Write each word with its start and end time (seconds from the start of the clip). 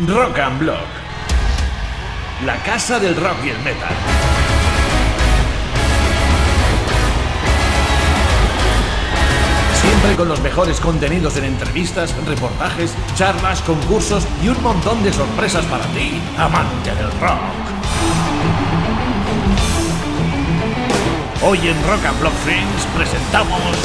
Rock 0.00 0.40
and 0.40 0.58
Block. 0.58 0.88
La 2.44 2.56
casa 2.64 2.98
del 2.98 3.14
rock 3.14 3.36
y 3.44 3.50
el 3.50 3.58
metal. 3.58 3.94
Siempre 9.80 10.16
con 10.16 10.28
los 10.28 10.40
mejores 10.40 10.80
contenidos 10.80 11.36
en 11.36 11.44
entrevistas, 11.44 12.12
reportajes, 12.26 12.92
charlas, 13.14 13.62
concursos 13.62 14.26
y 14.42 14.48
un 14.48 14.60
montón 14.64 15.00
de 15.04 15.12
sorpresas 15.12 15.64
para 15.66 15.84
ti, 15.92 16.20
amante 16.38 16.92
del 16.92 17.12
rock. 17.20 17.38
Hoy 21.44 21.68
en 21.68 21.86
Rock 21.86 22.04
and 22.04 22.18
Block 22.18 22.34
Friends 22.42 22.86
presentamos 22.96 23.76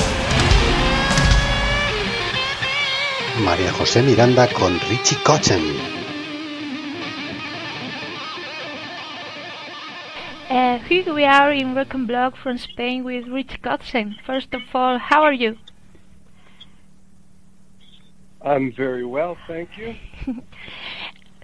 María 3.46 3.72
José 3.74 4.02
Miranda 4.02 4.48
con 4.48 4.80
Richie 4.90 5.22
Kotzen. 5.22 5.99
Uh, 10.50 10.80
here 10.80 11.14
we 11.14 11.24
are 11.24 11.52
in 11.52 11.76
Rock 11.76 11.94
and 11.94 12.08
Block 12.08 12.36
from 12.36 12.58
Spain 12.58 13.04
with 13.04 13.28
Rich 13.28 13.62
Kotzen. 13.62 14.16
First 14.26 14.52
of 14.56 14.64
all, 14.74 14.98
how 14.98 15.22
are 15.22 15.32
you? 15.32 15.60
I'm 18.42 18.72
very 18.72 19.06
well, 19.06 19.38
thank 19.48 19.70
you. 19.78 19.96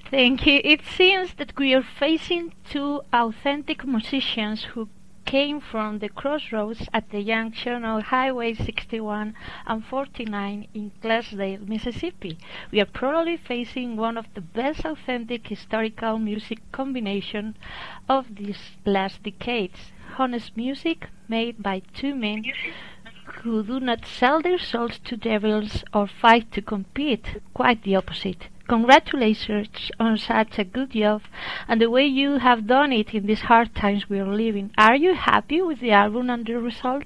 Thank 0.09 0.47
you. 0.47 0.59
It 0.63 0.81
seems 0.97 1.35
that 1.35 1.57
we 1.57 1.73
are 1.75 1.83
facing 1.83 2.53
two 2.67 3.01
authentic 3.13 3.85
musicians 3.85 4.63
who 4.63 4.87
came 5.25 5.59
from 5.59 5.99
the 5.99 6.09
crossroads 6.09 6.87
at 6.93 7.09
the 7.09 7.23
junction 7.23 7.83
of 7.83 8.03
Highway 8.03 8.53
61 8.53 9.33
and 9.65 9.83
49 9.85 10.67
in 10.73 10.91
Clarksdale, 11.01 11.67
Mississippi. 11.67 12.37
We 12.71 12.79
are 12.79 12.85
probably 12.85 13.37
facing 13.37 13.97
one 13.97 14.17
of 14.17 14.27
the 14.35 14.41
best 14.41 14.85
authentic 14.85 15.47
historical 15.47 16.19
music 16.19 16.59
combination 16.71 17.57
of 18.07 18.35
these 18.35 18.77
last 18.85 19.23
decades. 19.23 19.91
Honest 20.17 20.55
music 20.55 21.09
made 21.27 21.61
by 21.61 21.81
two 21.93 22.15
men 22.15 22.43
who 23.41 23.63
do 23.63 23.79
not 23.79 24.05
sell 24.05 24.41
their 24.41 24.59
souls 24.59 24.99
to 24.99 25.17
devils 25.17 25.83
or 25.93 26.07
fight 26.07 26.51
to 26.51 26.61
compete. 26.61 27.39
Quite 27.53 27.83
the 27.83 27.95
opposite. 27.95 28.47
Congratulations 28.67 29.91
on 29.99 30.17
such 30.17 30.57
a 30.57 30.63
good 30.63 30.91
job 30.91 31.21
and 31.67 31.79
the 31.79 31.89
way 31.89 32.05
you 32.05 32.39
have 32.39 32.65
done 32.65 32.91
it 32.91 33.13
in 33.13 33.27
these 33.27 33.41
hard 33.41 33.75
times 33.75 34.09
we 34.09 34.19
are 34.19 34.27
living. 34.27 34.71
Are 34.75 34.95
you 34.95 35.13
happy 35.13 35.61
with 35.61 35.79
the 35.81 35.91
album 35.91 36.31
and 36.31 36.45
the 36.45 36.55
result? 36.55 37.03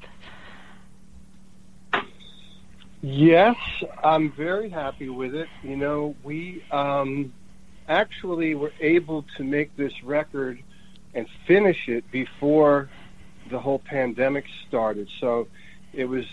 Yes, 3.02 3.57
I'm 4.03 4.31
very 4.31 4.69
happy 4.69 5.09
with 5.09 5.35
it. 5.35 5.47
You 5.61 5.75
know, 5.75 6.15
we 6.23 6.63
um, 6.71 7.33
actually 7.89 8.55
were 8.55 8.73
able 8.80 9.25
to 9.35 9.43
make 9.43 9.75
this 9.75 9.93
record 10.03 10.59
and 11.13 11.27
finish 11.45 11.89
it 11.89 12.09
before 12.09 12.89
the 13.52 13.59
whole 13.59 13.80
pandemic 13.80 14.45
started. 14.67 15.09
So 15.19 15.47
it 15.93 16.05
was, 16.05 16.23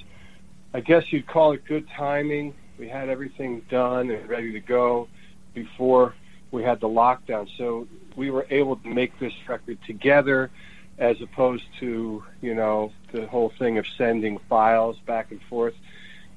I 0.72 0.80
guess 0.80 1.04
you'd 1.10 1.26
call 1.26 1.52
it 1.52 1.64
good 1.66 1.86
timing. 1.96 2.54
We 2.78 2.88
had 2.88 3.08
everything 3.08 3.62
done 3.70 4.10
and 4.10 4.28
ready 4.28 4.52
to 4.52 4.60
go 4.60 5.08
before 5.56 6.14
we 6.52 6.62
had 6.62 6.78
the 6.78 6.88
lockdown. 6.88 7.48
So 7.56 7.88
we 8.14 8.30
were 8.30 8.46
able 8.50 8.76
to 8.76 8.88
make 8.88 9.18
this 9.18 9.32
record 9.48 9.78
together 9.84 10.50
as 10.98 11.20
opposed 11.20 11.64
to, 11.80 12.22
you 12.40 12.54
know, 12.54 12.92
the 13.10 13.26
whole 13.26 13.50
thing 13.58 13.78
of 13.78 13.86
sending 13.98 14.38
files 14.48 14.96
back 15.00 15.32
and 15.32 15.42
forth. 15.42 15.74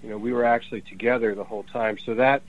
You 0.02 0.10
know, 0.10 0.18
we 0.18 0.34
were 0.34 0.46
actually 0.46 0.82
together 0.82 1.36
the 1.36 1.44
whole 1.44 1.64
time. 1.64 1.98
So 1.98 2.16
that, 2.16 2.42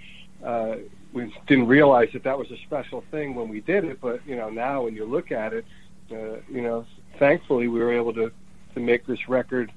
uh, 0.42 0.77
we 1.12 1.34
didn't 1.46 1.66
realize 1.66 2.10
that 2.12 2.22
that 2.22 2.38
was 2.38 2.50
a 2.50 2.56
special 2.58 3.05
thing 3.10 3.34
when 3.34 3.48
we 3.48 3.60
did 3.60 3.84
it, 3.84 4.00
but, 4.00 4.24
you 4.27 4.36
know, 4.36 4.48
now 4.48 4.84
when 4.84 4.95
you 4.95 5.05
look 5.05 5.33
at 5.33 5.52
it, 5.52 5.64
uh, 6.12 6.39
you 6.48 6.62
know, 6.62 6.86
thankfully 7.18 7.66
we 7.68 7.80
were 7.80 7.92
able 7.92 8.14
to, 8.14 8.33
to 8.74 8.80
make 8.80 9.06
this 9.06 9.28
record 9.28 9.72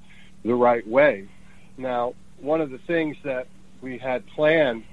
the 0.46 0.54
right 0.54 0.88
way. 0.88 1.28
Now, 1.78 2.14
one 2.40 2.62
of 2.62 2.70
the 2.70 2.78
things 2.78 3.18
that 3.24 3.48
we 3.82 3.98
had 3.98 4.26
planned 4.28 4.84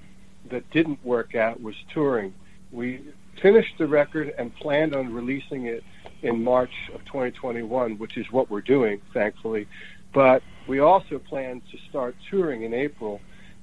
that 0.50 0.68
didn't 0.70 1.04
work 1.04 1.34
out 1.34 1.60
was 1.60 1.74
touring. 1.92 2.34
We 2.72 3.00
finished 3.42 3.74
the 3.78 3.86
record 3.86 4.32
and 4.38 4.54
planned 4.56 4.94
on 4.94 5.12
releasing 5.12 5.66
it 5.66 5.82
in 6.22 6.42
March 6.42 6.72
of 6.94 7.04
2021, 7.06 7.98
which 7.98 8.16
is 8.16 8.26
what 8.30 8.50
we're 8.50 8.60
doing, 8.60 9.00
thankfully. 9.14 9.66
But 10.12 10.42
we 10.68 10.80
also 10.80 11.18
planned 11.18 11.62
to 11.70 11.78
start 11.88 12.14
touring 12.30 12.62
in 12.62 12.74
April, 12.74 13.20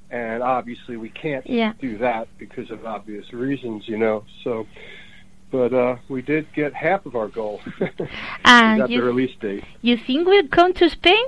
and 0.09 0.41
obviously 0.41 0.97
we 0.97 1.09
can't 1.09 1.45
Yeah. 1.47 1.73
do 1.79 1.97
that 1.99 2.27
because 2.37 2.71
of 2.71 2.85
obvious 2.85 3.31
reasons, 3.33 3.87
you 3.87 3.97
know. 3.97 4.23
So, 4.43 4.65
but 5.51 5.73
uh, 5.73 5.97
we 6.09 6.21
did 6.21 6.47
get 6.53 6.73
half 6.73 7.05
of 7.05 7.15
our 7.15 7.27
goal. 7.27 7.61
And 8.45 8.79
got 8.79 8.87
the 8.87 8.93
you, 8.95 9.03
release 9.03 9.35
date. 9.41 9.63
you 9.81 9.97
think 9.97 10.27
we'll 10.27 10.47
come 10.47 10.73
to 10.75 10.89
Spain? 10.89 11.23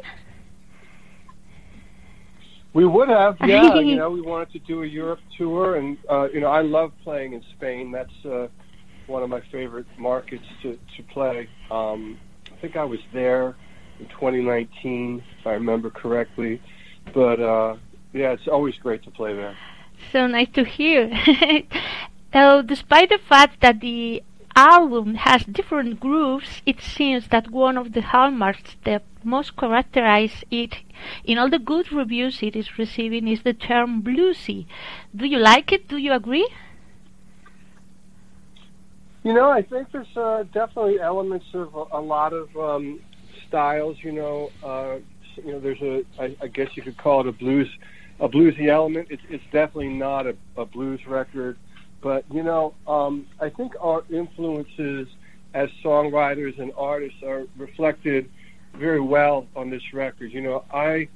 We 2.74 2.86
would 2.86 3.10
have, 3.10 3.38
yeah. 3.46 3.80
you 3.80 3.96
know, 3.96 4.12
we 4.12 4.22
wanted 4.22 4.52
to 4.54 4.60
do 4.60 4.84
a 4.84 4.86
Europe 4.86 5.20
tour, 5.38 5.76
and 5.76 5.98
uh, 6.10 6.28
you 6.34 6.40
know, 6.40 6.48
I 6.48 6.62
love 6.62 6.92
playing 7.04 7.34
in 7.34 7.44
Spain. 7.56 7.92
That's 7.92 8.26
uh, 8.26 8.48
one 9.08 9.24
of 9.24 9.30
my 9.30 9.42
favorite 9.52 9.88
markets 9.98 10.46
to 10.62 10.78
to 10.98 11.04
play. 11.12 11.50
Um, 11.72 12.20
I 12.52 12.62
think 12.62 12.76
I 12.76 12.84
was 12.84 13.00
there 13.14 13.56
in 14.00 14.08
2019, 14.08 15.24
if 15.40 15.48
I 15.48 15.54
remember 15.54 15.90
correctly. 15.90 16.62
But 17.14 17.40
uh, 17.40 17.78
yeah, 18.14 18.32
it's 18.32 18.48
always 18.48 18.76
great 18.76 19.04
to 19.04 19.12
play 19.12 19.36
there. 19.36 19.58
So 20.12 20.28
nice 20.28 20.50
to 20.54 20.64
hear. 20.64 21.10
Though, 22.34 22.62
despite 22.62 23.10
the 23.10 23.20
fact 23.28 23.62
that 23.62 23.82
the 23.82 24.24
album 24.60 25.16
has 25.16 25.44
different 25.46 26.00
grooves, 26.00 26.62
it 26.66 26.82
seems 26.82 27.30
that 27.30 27.50
one 27.50 27.78
of 27.78 27.94
the 27.94 28.02
hallmarks 28.02 28.76
that 28.84 29.04
most 29.24 29.56
characterize 29.56 30.44
it 30.52 30.74
in 31.24 31.38
all 31.38 31.50
the 31.50 31.60
good 31.60 31.92
reviews 31.92 32.40
it 32.42 32.56
is 32.56 32.78
receiving 32.78 33.28
is 33.28 33.44
the 33.44 33.54
term 33.54 34.02
bluesy. 34.04 34.66
Do 35.16 35.26
you 35.26 35.38
like 35.38 35.72
it? 35.72 35.88
Do 35.88 35.98
you 35.98 36.14
agree? 36.14 36.50
You 39.24 39.34
know, 39.34 39.50
I 39.50 39.62
think 39.62 39.92
there's 39.92 40.16
uh, 40.16 40.44
definitely 40.54 41.00
elements 41.00 41.46
of 41.54 41.76
a, 41.76 41.98
a 42.00 42.02
lot 42.02 42.32
of 42.34 42.56
um, 42.58 43.02
styles. 43.48 43.98
You 44.02 44.14
know, 44.14 44.52
uh, 44.64 44.98
you 45.36 45.52
know, 45.54 45.60
there's 45.60 45.82
a, 45.82 46.04
I, 46.20 46.36
I 46.42 46.48
guess 46.48 46.70
you 46.76 46.84
could 46.84 46.98
call 46.98 47.22
it 47.22 47.28
a 47.28 47.32
blues, 47.32 47.70
a 48.20 48.30
bluesy 48.30 48.68
element. 48.68 49.08
It's, 49.10 49.22
it's 49.30 49.44
definitely 49.52 49.90
not 49.90 50.28
a, 50.28 50.36
a 50.58 50.66
blues 50.66 51.06
record, 51.06 51.58
but 52.02 52.24
you 52.32 52.44
know, 52.44 52.74
um, 52.88 53.28
I 53.40 53.50
think 53.50 53.74
our 53.80 54.04
influences 54.10 55.08
as 55.54 55.70
songwriters 55.84 56.60
and 56.60 56.72
artists 56.78 57.22
are 57.24 57.44
reflected 57.58 58.30
very 58.76 59.02
well 59.02 59.48
on 59.56 59.70
this 59.70 59.82
record. 59.94 60.32
You 60.32 60.42
know, 60.42 60.64
I 60.74 61.08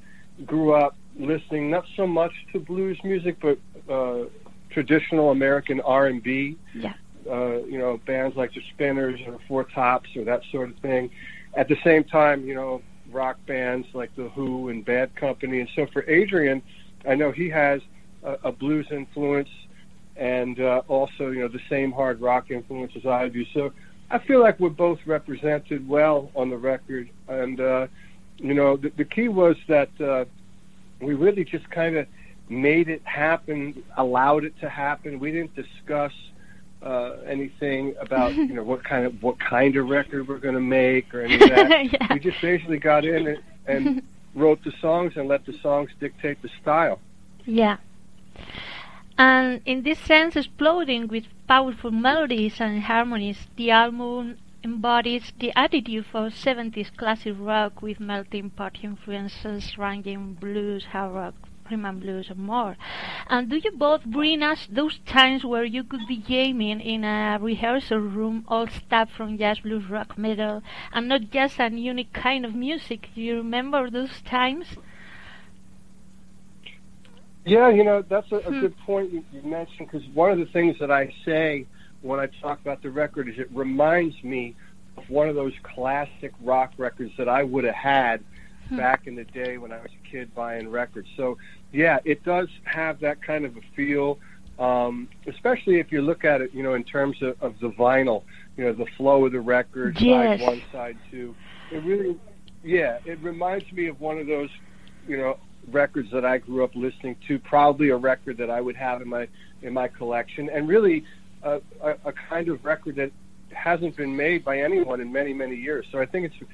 grew 0.45 0.73
up 0.73 0.95
listening 1.17 1.69
not 1.69 1.85
so 1.95 2.07
much 2.07 2.33
to 2.51 2.59
blues 2.59 2.97
music, 3.03 3.38
but 3.39 3.57
uh, 3.91 4.25
traditional 4.71 5.29
American 5.31 5.79
R&B 5.81 6.57
Yeah. 6.73 6.94
uh, 7.29 7.57
you 7.59 7.77
know, 7.77 7.97
bands 8.05 8.35
like 8.35 8.53
the 8.53 8.61
Spinners 8.73 9.19
or 9.27 9.38
Four 9.47 9.65
Tops 9.65 10.09
or 10.15 10.23
that 10.25 10.41
sort 10.51 10.69
of 10.69 10.75
thing. 10.77 11.11
At 11.55 11.67
the 11.67 11.77
same 11.83 12.03
time, 12.03 12.45
you 12.47 12.55
know, 12.55 12.81
rock 13.11 13.38
bands 13.45 13.88
like 13.94 14.15
The 14.15 14.29
Who 14.29 14.69
and 14.69 14.83
Bad 14.83 15.15
Company. 15.15 15.59
And 15.59 15.69
so 15.75 15.85
for 15.94 16.03
Adrian, 16.09 16.63
I 17.07 17.13
know 17.13 17.31
he 17.31 17.50
has 17.50 17.81
a, 18.23 18.38
a 18.45 18.51
blues 18.51 18.88
influence 18.89 19.50
and 20.16 20.59
uh, 20.59 20.81
also, 20.88 21.31
you 21.31 21.40
know, 21.41 21.47
the 21.47 21.62
same 21.69 21.91
hard 21.91 22.22
rock 22.22 22.51
influence 22.51 22.94
as 22.96 23.06
I 23.06 23.29
do. 23.29 23.46
So 23.53 23.74
I 24.12 24.19
feel 24.19 24.41
like 24.41 24.59
we're 24.59 24.69
both 24.69 25.00
represented 25.06 25.88
well 25.88 26.31
on 26.35 26.50
the 26.50 26.57
record. 26.57 27.09
And, 27.28 27.59
uh, 27.59 27.88
you 28.38 28.53
know, 28.53 28.78
the, 28.78 28.90
the 28.90 29.06
key 29.06 29.28
was 29.28 29.56
that 29.68 29.90
uh, 30.00 30.25
we 31.01 31.13
really 31.13 31.44
just 31.44 31.69
kind 31.69 31.97
of 31.97 32.07
made 32.50 32.89
it 32.89 33.01
happen, 33.06 33.83
allowed 33.98 34.44
it 34.44 34.60
to 34.60 34.69
happen. 34.69 35.19
We 35.19 35.31
didn't 35.31 35.56
discuss 35.56 36.13
uh, 36.83 37.18
anything 37.25 37.95
about 38.00 38.33
you 38.36 38.54
know 38.54 38.63
what 38.63 38.83
kind 38.83 39.06
of 39.06 39.21
what 39.24 39.39
kind 39.39 39.75
of 39.75 39.88
record 39.88 40.27
we're 40.27 40.38
going 40.38 40.56
to 40.56 40.62
make 40.62 41.13
or 41.13 41.21
any 41.21 41.36
of 41.36 41.50
that. 41.50 41.69
Yeah. 41.94 42.13
We 42.13 42.19
just 42.19 42.42
basically 42.42 42.77
got 42.77 43.06
in 43.06 43.27
and, 43.27 43.44
and 43.68 44.01
wrote 44.36 44.63
the 44.63 44.74
songs 44.81 45.13
and 45.15 45.27
let 45.27 45.45
the 45.45 45.54
songs 45.60 45.92
dictate 46.00 46.42
the 46.42 46.50
style. 46.62 47.00
Yeah. 47.45 47.77
And 49.18 49.62
in 49.65 49.83
this 49.83 50.00
sense, 50.00 50.36
exploding 50.36 51.07
with 51.07 51.25
powerful 51.48 51.92
melodies 51.92 52.60
and 52.60 52.83
harmonies, 52.83 53.48
the 53.56 53.71
album 53.71 54.38
embodies 54.63 55.33
the 55.39 55.51
attitude 55.57 56.06
for 56.06 56.30
70s 56.30 56.95
classic 56.95 57.36
rock 57.38 57.81
with 57.81 58.00
melting 58.00 58.50
pot 58.50 58.77
influences 58.81 59.77
ranging 59.77 60.33
blues, 60.33 60.86
hard 60.86 61.13
rock, 61.13 61.33
rhythm 61.65 61.86
and 61.86 62.00
blues, 62.01 62.30
and 62.30 62.39
more. 62.39 62.77
And 63.27 63.50
do 63.50 63.57
you 63.57 63.71
both 63.71 64.06
bring 64.06 64.42
us 64.42 64.68
those 64.71 65.00
times 65.06 65.44
where 65.44 65.65
you 65.65 65.83
could 65.83 66.07
be 66.07 66.18
jamming 66.18 66.80
in 66.80 67.04
a 67.04 67.38
rehearsal 67.42 68.00
room, 68.00 68.45
all 68.48 68.68
stuff 68.68 69.10
from 69.12 69.38
jazz, 69.38 69.60
blues, 69.60 69.89
rock, 69.89 70.18
metal, 70.18 70.62
and 70.92 71.07
not 71.07 71.30
just 71.30 71.60
a 71.60 71.69
unique 71.69 72.13
kind 72.13 72.45
of 72.45 72.56
music? 72.56 73.10
Do 73.15 73.21
you 73.21 73.36
remember 73.38 73.89
those 73.89 74.21
times? 74.21 74.77
Yeah, 77.45 77.69
you 77.69 77.84
know 77.84 78.01
that's 78.01 78.31
a, 78.31 78.38
a 78.38 78.42
hmm. 78.44 78.60
good 78.62 78.78
point 78.80 79.12
you, 79.12 79.24
you 79.31 79.42
mentioned 79.42 79.90
because 79.92 80.07
one 80.13 80.31
of 80.31 80.38
the 80.38 80.45
things 80.45 80.78
that 80.80 80.92
I 80.92 81.13
say 81.25 81.66
when 82.01 82.19
I 82.19 82.28
talk 82.42 82.60
about 82.62 82.81
the 82.81 82.90
record 82.90 83.28
is 83.30 83.38
it 83.38 83.50
reminds 83.51 84.22
me 84.24 84.56
of 84.98 85.10
one 85.10 85.28
of 85.28 85.36
those 85.36 85.54
classic 85.63 86.31
rock 86.42 86.74
records 86.78 87.12
that 87.18 87.28
I 87.28 87.44
would 87.44 87.63
have 87.63 87.75
had 87.75 88.24
hmm. 88.69 88.78
back 88.78 89.07
in 89.07 89.16
the 89.16 89.25
day 89.25 89.57
when 89.57 89.72
I 89.72 89.78
was 89.78 89.90
a 89.92 90.10
kid 90.10 90.34
buying 90.34 90.69
records. 90.69 91.07
So 91.18 91.38
yeah, 91.72 92.00
it 92.06 92.24
does 92.24 92.48
have 92.63 93.00
that 93.01 93.22
kind 93.22 93.46
of 93.46 93.57
a 93.57 93.62
feel, 93.75 94.19
um, 94.60 95.10
especially 95.28 95.80
if 95.80 95.92
you 95.92 96.01
look 96.01 96.24
at 96.24 96.42
it, 96.42 96.54
you 96.54 96.63
know, 96.63 96.75
in 96.75 96.84
terms 96.84 97.22
of, 97.22 97.42
of 97.42 97.60
the 97.60 97.69
vinyl, 97.69 98.24
you 98.56 98.63
know, 98.63 98.74
the 98.74 98.86
flow 98.98 99.25
of 99.25 99.31
the 99.31 99.42
record, 99.42 100.00
yes. 100.00 100.39
side 100.39 100.48
one, 100.48 100.62
side 100.72 100.98
two. 101.12 101.36
It 101.72 101.84
really, 101.84 102.18
yeah, 102.63 103.00
it 103.06 103.19
reminds 103.22 103.69
me 103.72 103.88
of 103.88 104.00
one 104.00 104.19
of 104.19 104.28
those, 104.28 104.50
you 105.07 105.18
know, 105.18 105.38
records 105.71 106.12
that 106.12 106.25
I 106.25 106.38
grew 106.38 106.63
up 106.63 106.75
listening 106.75 107.15
to. 107.27 107.39
Probably 107.39 107.89
a 107.89 107.98
record 107.98 108.38
that 108.38 108.50
I 108.50 108.62
would 108.62 108.75
have 108.75 109.01
in 109.01 109.10
my 109.10 109.27
in 109.62 109.74
my 109.74 109.88
collection, 109.88 110.50
and 110.50 110.68
really 110.68 111.06
a, 111.42 111.62
a, 111.81 111.95
a 112.06 112.13
kind 112.13 112.50
of 112.50 112.63
record 112.65 112.95
that 112.98 113.12
hasn't 113.51 113.95
been 113.95 114.15
made 114.15 114.44
by 114.44 114.60
anyone 114.60 115.00
in 115.00 115.12
many 115.12 115.33
many 115.33 115.56
years. 115.56 115.86
So 115.92 116.00
I 116.00 116.06
think 116.06 116.25
it's 116.31 116.51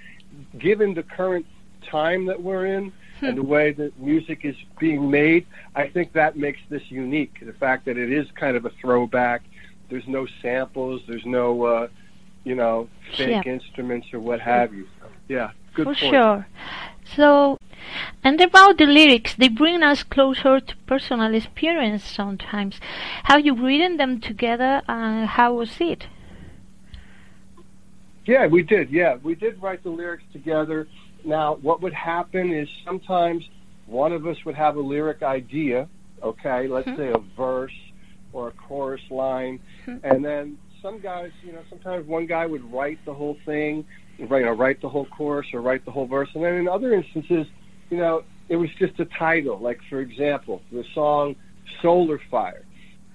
given 0.58 0.94
the 0.94 1.04
current 1.04 1.46
time 1.90 2.26
that 2.26 2.42
we're 2.42 2.66
in 2.66 2.92
hmm. 3.20 3.26
and 3.26 3.38
the 3.38 3.44
way 3.44 3.72
that 3.72 3.98
music 4.00 4.42
is 4.44 4.56
being 4.80 5.10
made, 5.10 5.46
I 5.76 5.88
think 5.88 6.14
that 6.14 6.38
makes 6.38 6.60
this 6.70 6.84
unique. 6.90 7.40
The 7.42 7.54
fact 7.54 7.86
that 7.86 7.98
it 7.98 8.12
is 8.12 8.28
kind 8.36 8.58
of 8.58 8.66
a 8.66 8.72
throwback. 8.82 9.44
There's 9.90 10.08
no 10.08 10.28
samples. 10.42 11.02
There's 11.08 11.26
no, 11.26 11.64
uh, 11.64 11.88
you 12.44 12.56
know, 12.56 12.90
fake 13.16 13.46
yeah. 13.46 13.52
instruments 13.52 14.08
or 14.14 14.20
what 14.20 14.40
have 14.40 14.74
you. 14.74 14.88
So, 15.00 15.08
yeah, 15.28 15.52
good 15.74 15.86
For 15.86 15.96
point. 15.96 16.14
sure. 16.14 16.48
So, 17.16 17.58
and 18.24 18.40
about 18.40 18.78
the 18.78 18.86
lyrics, 18.86 19.36
they 19.36 19.48
bring 19.48 19.84
us 19.84 20.04
closer 20.04 20.60
to 20.60 20.76
personal 20.86 21.34
experience 21.34 22.04
sometimes. 22.04 22.80
Have 23.24 23.46
you 23.46 23.56
written 23.56 23.98
them 23.98 24.20
together 24.20 24.82
and 24.88 25.28
how 25.28 25.54
was 25.54 25.80
it? 25.80 26.08
Yeah, 28.26 28.46
we 28.46 28.62
did. 28.62 28.92
Yeah, 28.92 29.16
we 29.24 29.34
did 29.36 29.62
write 29.62 29.84
the 29.84 29.90
lyrics 29.90 30.24
together. 30.32 30.88
Now, 31.24 31.56
what 31.56 31.82
would 31.82 31.94
happen 31.94 32.54
is 32.54 32.70
sometimes 32.86 33.48
one 33.88 34.14
of 34.14 34.28
us 34.28 34.38
would 34.46 34.56
have 34.56 34.76
a 34.76 34.82
lyric 34.82 35.24
idea, 35.24 35.88
okay, 36.22 36.68
let's 36.68 36.88
mm-hmm. 36.88 36.98
say 36.98 37.10
a 37.10 37.18
verse 37.36 37.74
or 38.32 38.50
a 38.50 38.52
chorus 38.52 39.02
line, 39.10 39.60
mm-hmm. 39.88 40.06
and 40.06 40.24
then 40.24 40.58
some 40.82 41.00
guys, 41.00 41.32
you 41.44 41.52
know, 41.52 41.62
sometimes 41.70 42.06
one 42.08 42.28
guy 42.28 42.46
would 42.46 42.72
write 42.72 43.04
the 43.06 43.14
whole 43.14 43.38
thing, 43.46 43.86
you 44.20 44.28
know, 44.28 44.52
write 44.52 44.82
the 44.82 44.90
whole 44.90 45.06
chorus 45.06 45.48
or 45.54 45.62
write 45.62 45.86
the 45.86 45.92
whole 45.92 46.08
verse, 46.08 46.30
and 46.34 46.44
then 46.44 46.56
in 46.56 46.68
other 46.68 46.94
instances, 46.94 47.48
you 47.90 47.98
know, 47.98 48.24
it 48.50 48.56
was 48.56 48.70
just 48.78 49.00
a 49.00 49.06
title. 49.06 49.60
Like 49.60 49.80
for 49.90 50.02
example, 50.02 50.62
the 50.72 50.84
song 50.94 51.36
"Solar 51.82 52.20
Fire." 52.30 52.66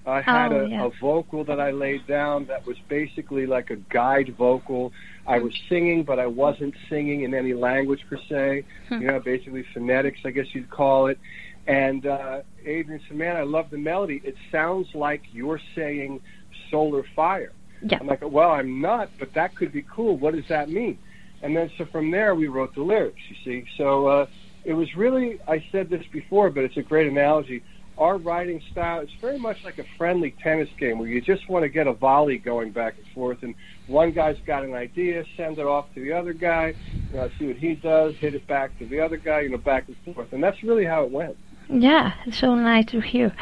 I 0.07 0.21
had 0.21 0.51
oh, 0.51 0.65
a, 0.65 0.69
yeah. 0.69 0.85
a 0.85 0.89
vocal 1.01 1.43
that 1.45 1.59
I 1.59 1.71
laid 1.71 2.05
down 2.05 2.45
that 2.45 2.65
was 2.67 2.77
basically 2.89 3.47
like 3.47 3.71
a 3.71 3.75
guide 3.75 4.35
vocal. 4.37 4.93
I 5.25 5.39
was 5.39 5.53
singing, 5.67 6.03
but 6.03 6.19
I 6.19 6.27
wasn't 6.27 6.75
singing 6.89 7.23
in 7.23 7.33
any 7.33 7.53
language 7.53 8.01
per 8.07 8.19
se. 8.29 8.65
Hmm. 8.89 9.01
you 9.01 9.07
know, 9.07 9.19
basically 9.19 9.65
phonetics, 9.73 10.19
I 10.23 10.29
guess 10.29 10.45
you'd 10.53 10.69
call 10.69 11.07
it. 11.07 11.19
And 11.67 12.05
uh, 12.05 12.41
Adrian 12.63 13.01
said, 13.07 13.17
"Man, 13.17 13.35
I 13.35 13.41
love 13.41 13.71
the 13.71 13.77
melody. 13.77 14.21
It 14.23 14.35
sounds 14.51 14.87
like 14.93 15.23
you're 15.33 15.61
saying 15.75 16.21
solar 16.69 17.03
fire." 17.15 17.53
Yeah. 17.85 17.97
I'm 17.99 18.07
like, 18.07 18.21
"Well, 18.21 18.51
I'm 18.51 18.81
not, 18.81 19.11
but 19.19 19.33
that 19.35 19.55
could 19.55 19.71
be 19.71 19.85
cool. 19.93 20.17
What 20.17 20.35
does 20.35 20.45
that 20.49 20.69
mean?" 20.69 20.97
And 21.41 21.55
then 21.55 21.69
so 21.77 21.85
from 21.91 22.11
there 22.11 22.35
we 22.35 22.47
wrote 22.47 22.73
the 22.75 22.81
lyrics. 22.81 23.19
You 23.29 23.35
see, 23.43 23.65
so 23.77 24.07
uh, 24.07 24.25
it 24.63 24.73
was 24.73 24.87
really 24.95 25.39
I 25.47 25.63
said 25.71 25.89
this 25.89 26.03
before, 26.11 26.49
but 26.49 26.63
it's 26.63 26.77
a 26.77 26.81
great 26.81 27.07
analogy 27.07 27.63
our 27.97 28.17
writing 28.17 28.61
style 28.71 29.01
is 29.01 29.09
very 29.21 29.39
much 29.39 29.57
like 29.63 29.77
a 29.79 29.85
friendly 29.97 30.35
tennis 30.43 30.69
game 30.79 30.99
where 30.99 31.07
you 31.07 31.21
just 31.21 31.47
want 31.49 31.63
to 31.63 31.69
get 31.69 31.87
a 31.87 31.93
volley 31.93 32.37
going 32.37 32.71
back 32.71 32.97
and 32.97 33.05
forth 33.13 33.37
and 33.41 33.55
one 33.87 34.11
guy's 34.11 34.35
got 34.45 34.63
an 34.63 34.73
idea 34.73 35.23
send 35.37 35.57
it 35.57 35.65
off 35.65 35.85
to 35.93 36.01
the 36.01 36.11
other 36.11 36.33
guy 36.33 36.73
you 37.11 37.17
know, 37.17 37.29
see 37.39 37.47
what 37.47 37.57
he 37.57 37.75
does 37.75 38.13
hit 38.19 38.35
it 38.35 38.45
back 38.47 38.77
to 38.77 38.85
the 38.87 38.99
other 38.99 39.17
guy 39.17 39.41
you 39.41 39.49
know 39.49 39.57
back 39.57 39.87
and 39.87 39.95
forth 40.13 40.27
and 40.33 40.43
that's 40.43 40.61
really 40.63 40.85
how 40.85 41.03
it 41.03 41.11
went 41.11 41.37
yeah 41.69 42.13
it's 42.25 42.39
so 42.39 42.55
nice 42.55 42.85
to 42.85 43.01
hear 43.01 43.33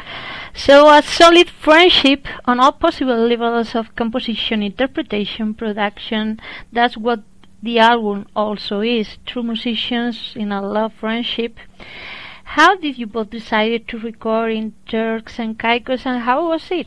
so 0.54 0.88
a 0.88 1.02
solid 1.02 1.48
friendship 1.48 2.26
on 2.44 2.60
all 2.60 2.72
possible 2.72 3.26
levels 3.26 3.74
of 3.74 3.94
composition 3.96 4.62
interpretation 4.62 5.54
production 5.54 6.40
that's 6.72 6.96
what 6.96 7.22
the 7.62 7.78
album 7.78 8.26
also 8.36 8.80
is 8.80 9.18
true 9.26 9.42
musicians 9.42 10.32
in 10.36 10.52
a 10.52 10.60
love 10.60 10.92
friendship 10.94 11.58
how 12.54 12.76
did 12.76 12.98
you 12.98 13.06
both 13.08 13.30
decide 13.30 13.88
to 13.88 13.98
record 13.98 14.52
in 14.52 14.74
Turks 14.86 15.40
and 15.40 15.58
Caicos 15.58 16.06
and 16.06 16.22
how 16.22 16.50
was 16.50 16.70
it? 16.70 16.86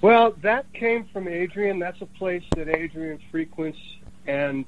Well, 0.00 0.36
that 0.42 0.72
came 0.72 1.06
from 1.12 1.26
Adrian. 1.26 1.80
That's 1.80 2.00
a 2.00 2.06
place 2.06 2.44
that 2.54 2.68
Adrian 2.68 3.18
frequents. 3.32 3.78
And 4.28 4.64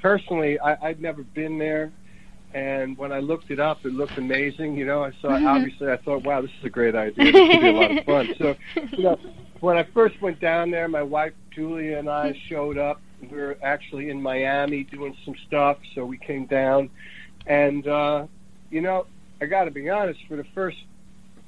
personally, 0.00 0.60
I, 0.60 0.88
I'd 0.88 1.00
never 1.00 1.24
been 1.24 1.58
there. 1.58 1.90
And 2.54 2.96
when 2.96 3.12
I 3.12 3.18
looked 3.18 3.50
it 3.50 3.60
up, 3.60 3.84
it 3.84 3.92
looked 3.92 4.16
amazing. 4.16 4.76
You 4.76 4.86
know, 4.86 5.04
I 5.04 5.12
saw, 5.20 5.28
mm-hmm. 5.28 5.46
obviously, 5.46 5.90
I 5.90 5.98
thought, 5.98 6.24
wow, 6.24 6.40
this 6.40 6.50
is 6.58 6.64
a 6.64 6.70
great 6.70 6.94
idea. 6.94 7.32
This 7.32 7.32
could 7.32 7.60
be 7.60 7.68
a 7.68 7.72
lot 7.72 7.98
of 7.98 8.04
fun. 8.04 8.34
So, 8.38 8.56
you 8.96 9.02
know, 9.02 9.18
when 9.60 9.76
I 9.76 9.82
first 9.82 10.20
went 10.22 10.40
down 10.40 10.70
there, 10.70 10.88
my 10.88 11.02
wife 11.02 11.34
Julia 11.50 11.98
and 11.98 12.08
I 12.08 12.40
showed 12.48 12.78
up. 12.78 13.00
We 13.20 13.36
were 13.36 13.58
actually 13.62 14.10
in 14.10 14.22
Miami 14.22 14.84
doing 14.84 15.16
some 15.24 15.34
stuff, 15.46 15.78
so 15.94 16.06
we 16.06 16.18
came 16.18 16.46
down 16.46 16.88
and, 17.48 17.86
uh, 17.88 18.26
you 18.70 18.80
know, 18.80 19.06
I 19.40 19.46
got 19.46 19.64
to 19.64 19.70
be 19.70 19.88
honest, 19.88 20.20
for 20.28 20.36
the 20.36 20.44
first 20.54 20.76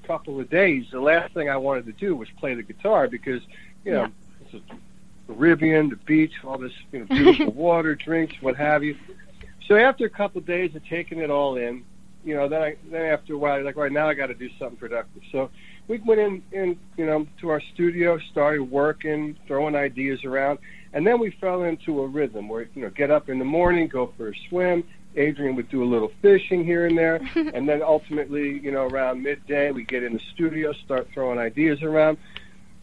couple 0.04 0.40
of 0.40 0.50
days, 0.50 0.86
the 0.90 1.00
last 1.00 1.32
thing 1.34 1.48
I 1.48 1.58
wanted 1.58 1.86
to 1.86 1.92
do 1.92 2.16
was 2.16 2.28
play 2.38 2.54
the 2.54 2.62
guitar 2.62 3.06
because, 3.06 3.42
you 3.84 3.92
know, 3.92 4.02
yeah. 4.02 4.08
it's 4.40 4.54
a 4.54 5.32
Caribbean, 5.32 5.90
the 5.90 5.96
beach, 5.96 6.32
all 6.42 6.58
this, 6.58 6.72
you 6.90 7.00
know, 7.00 7.06
beautiful 7.06 7.52
water, 7.54 7.94
drinks, 7.94 8.34
what 8.40 8.56
have 8.56 8.82
you. 8.82 8.96
So 9.70 9.76
after 9.76 10.04
a 10.04 10.10
couple 10.10 10.40
of 10.40 10.46
days 10.46 10.74
of 10.74 10.84
taking 10.84 11.20
it 11.20 11.30
all 11.30 11.56
in, 11.56 11.84
you 12.24 12.34
know, 12.34 12.48
then 12.48 12.60
I, 12.60 12.76
then 12.90 13.02
after 13.02 13.34
a 13.34 13.38
while, 13.38 13.62
like, 13.62 13.76
right 13.76 13.92
now 13.92 14.08
I 14.08 14.14
got 14.14 14.26
to 14.26 14.34
do 14.34 14.50
something 14.58 14.76
productive. 14.76 15.22
So 15.30 15.48
we 15.86 15.98
went 15.98 16.20
in, 16.20 16.42
in, 16.50 16.76
you 16.96 17.06
know, 17.06 17.28
to 17.40 17.50
our 17.50 17.60
studio, 17.72 18.18
started 18.32 18.64
working, 18.64 19.38
throwing 19.46 19.76
ideas 19.76 20.24
around, 20.24 20.58
and 20.92 21.06
then 21.06 21.20
we 21.20 21.30
fell 21.30 21.62
into 21.62 22.00
a 22.00 22.06
rhythm 22.08 22.48
where, 22.48 22.68
you 22.74 22.82
know, 22.82 22.90
get 22.90 23.12
up 23.12 23.28
in 23.28 23.38
the 23.38 23.44
morning, 23.44 23.86
go 23.86 24.12
for 24.16 24.30
a 24.30 24.34
swim, 24.48 24.82
Adrian 25.14 25.54
would 25.54 25.68
do 25.68 25.84
a 25.84 25.86
little 25.86 26.10
fishing 26.20 26.64
here 26.64 26.86
and 26.86 26.98
there, 26.98 27.20
and 27.36 27.68
then 27.68 27.80
ultimately, 27.80 28.58
you 28.58 28.72
know, 28.72 28.88
around 28.88 29.22
midday, 29.22 29.70
we 29.70 29.84
get 29.84 30.02
in 30.02 30.14
the 30.14 30.22
studio, 30.34 30.72
start 30.72 31.06
throwing 31.14 31.38
ideas 31.38 31.80
around, 31.84 32.18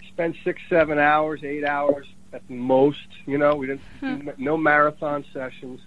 spend 0.08 0.38
six, 0.46 0.62
seven 0.70 1.00
hours, 1.00 1.44
eight 1.44 1.65
hours 1.65 2.08
at 2.32 2.50
most. 2.50 3.08
You 3.25 3.38
know, 3.38 3.56
we 3.56 3.67
didn't 3.67 3.82
hmm. 4.00 4.29
no 4.38 4.56
marathon 4.56 5.25
sessions, 5.34 5.82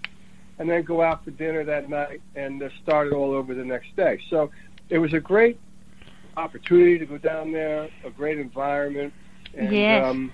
and 0.60 0.68
then 0.68 0.82
go 0.82 1.00
out 1.00 1.24
for 1.24 1.30
dinner 1.30 1.64
that 1.64 1.88
night 1.88 2.20
and 2.36 2.62
uh, 2.62 2.68
start 2.82 3.06
it 3.06 3.14
all 3.14 3.32
over 3.32 3.54
the 3.54 3.64
next 3.64 3.96
day. 3.96 4.20
So 4.28 4.50
it 4.90 4.98
was 4.98 5.14
a 5.14 5.18
great 5.18 5.58
opportunity 6.36 6.98
to 6.98 7.06
go 7.06 7.16
down 7.16 7.50
there, 7.50 7.88
a 8.04 8.10
great 8.10 8.38
environment, 8.38 9.14
and 9.54 9.74
yes. 9.74 10.04
um, 10.04 10.30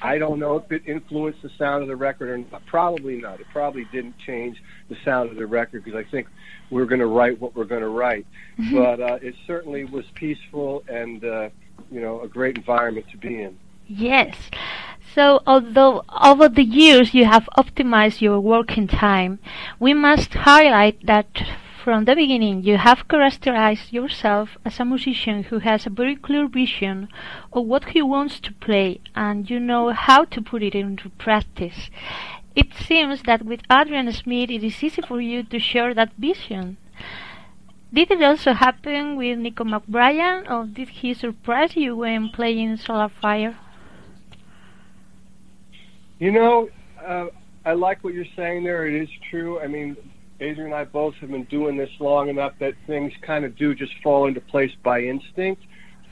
I 0.00 0.16
don't 0.16 0.38
know 0.38 0.56
if 0.56 0.72
it 0.72 0.82
influenced 0.86 1.42
the 1.42 1.50
sound 1.58 1.82
of 1.82 1.88
the 1.88 1.96
record 1.96 2.30
or 2.30 2.38
not. 2.38 2.64
Probably 2.64 3.20
not. 3.20 3.40
It 3.40 3.46
probably 3.52 3.86
didn't 3.92 4.18
change 4.18 4.60
the 4.88 4.96
sound 5.04 5.28
of 5.28 5.36
the 5.36 5.46
record 5.46 5.84
because 5.84 6.02
I 6.02 6.10
think 6.10 6.28
we're 6.70 6.86
going 6.86 7.00
to 7.00 7.06
write 7.06 7.38
what 7.38 7.54
we're 7.54 7.64
going 7.64 7.82
to 7.82 7.88
write. 7.88 8.26
Mm-hmm. 8.58 8.74
but 8.74 9.00
uh, 9.00 9.18
it 9.20 9.34
certainly 9.46 9.84
was 9.84 10.06
peaceful 10.14 10.82
and 10.88 11.22
uh, 11.22 11.50
you 11.90 12.00
know 12.00 12.22
a 12.22 12.28
great 12.28 12.56
environment 12.56 13.06
to 13.10 13.18
be 13.18 13.42
in. 13.42 13.58
Yes. 13.86 14.34
So, 15.14 15.42
although 15.46 16.04
over 16.08 16.48
the 16.48 16.64
years 16.64 17.12
you 17.12 17.26
have 17.26 17.48
optimized 17.58 18.22
your 18.22 18.40
working 18.40 18.86
time, 18.86 19.40
we 19.78 19.92
must 19.92 20.32
highlight 20.32 21.04
that 21.06 21.26
from 21.84 22.04
the 22.04 22.14
beginning, 22.14 22.62
you 22.62 22.78
have 22.78 23.08
characterized 23.08 23.92
yourself 23.92 24.56
as 24.64 24.78
a 24.78 24.84
musician 24.84 25.42
who 25.42 25.58
has 25.58 25.84
a 25.84 25.90
very 25.90 26.14
clear 26.14 26.46
vision 26.46 27.08
of 27.52 27.66
what 27.66 27.90
he 27.90 28.00
wants 28.00 28.38
to 28.40 28.52
play 28.54 29.00
and 29.16 29.50
you 29.50 29.58
know 29.58 29.90
how 29.90 30.24
to 30.24 30.40
put 30.40 30.62
it 30.62 30.74
into 30.74 31.08
practice. 31.10 31.90
It 32.54 32.72
seems 32.72 33.22
that 33.24 33.44
with 33.44 33.62
Adrian 33.70 34.10
Smith 34.12 34.50
it 34.50 34.62
is 34.62 34.82
easy 34.82 35.02
for 35.02 35.20
you 35.20 35.42
to 35.42 35.58
share 35.58 35.92
that 35.92 36.12
vision. 36.16 36.76
Did 37.92 38.12
it 38.12 38.22
also 38.22 38.52
happen 38.52 39.16
with 39.16 39.38
Nicko 39.38 39.64
McBrain 39.64 40.48
or 40.48 40.66
did 40.66 40.88
he 40.88 41.12
surprise 41.12 41.76
you 41.76 41.96
when 41.96 42.30
playing 42.30 42.76
Solar 42.76 43.08
Fire? 43.08 43.58
You 46.22 46.30
know, 46.30 46.68
uh, 47.04 47.26
I 47.64 47.72
like 47.72 48.04
what 48.04 48.14
you're 48.14 48.24
saying 48.36 48.62
there. 48.62 48.86
It 48.86 48.94
is 48.94 49.08
true. 49.28 49.58
I 49.58 49.66
mean, 49.66 49.96
Adrian 50.38 50.66
and 50.66 50.74
I 50.74 50.84
both 50.84 51.16
have 51.16 51.32
been 51.32 51.42
doing 51.46 51.76
this 51.76 51.90
long 51.98 52.28
enough 52.28 52.52
that 52.60 52.74
things 52.86 53.12
kind 53.22 53.44
of 53.44 53.56
do 53.56 53.74
just 53.74 53.92
fall 54.04 54.28
into 54.28 54.40
place 54.40 54.70
by 54.84 55.00
instinct. 55.02 55.64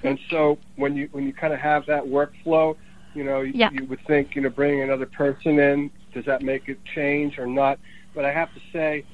And 0.02 0.18
so 0.28 0.58
when 0.74 0.96
you 0.96 1.08
when 1.12 1.28
you 1.28 1.32
kind 1.32 1.54
of 1.54 1.60
have 1.60 1.86
that 1.86 2.02
workflow, 2.02 2.76
you 3.14 3.22
know, 3.22 3.42
yeah. 3.42 3.70
you, 3.70 3.84
would 3.84 4.04
think, 4.08 4.34
you 4.34 4.42
know, 4.42 4.50
bringing 4.50 4.82
another 4.82 5.06
person 5.06 5.60
in, 5.60 5.92
does 6.12 6.24
that 6.24 6.42
make 6.42 6.68
it 6.68 6.80
change 6.92 7.38
or 7.38 7.46
not? 7.46 7.78
But 8.12 8.24
I 8.24 8.32
have 8.32 8.52
to 8.54 8.60
say, 8.72 9.04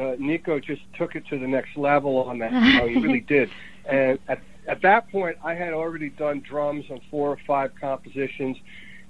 uh, 0.00 0.14
Nicko 0.20 0.60
just 0.60 0.82
took 0.96 1.16
it 1.16 1.26
to 1.30 1.38
the 1.40 1.48
next 1.48 1.76
level 1.76 2.22
on 2.22 2.38
that. 2.38 2.52
You 2.52 2.78
know, 2.78 2.86
he 2.86 3.00
really 3.00 3.20
did. 3.26 3.50
And 3.86 4.20
at 4.28 4.40
at 4.68 4.82
that 4.82 5.10
point, 5.10 5.36
I 5.42 5.54
had 5.54 5.72
already 5.72 6.10
done 6.10 6.44
drums 6.48 6.84
on 6.90 7.00
four 7.10 7.30
or 7.30 7.38
five 7.44 7.72
compositions, 7.80 8.56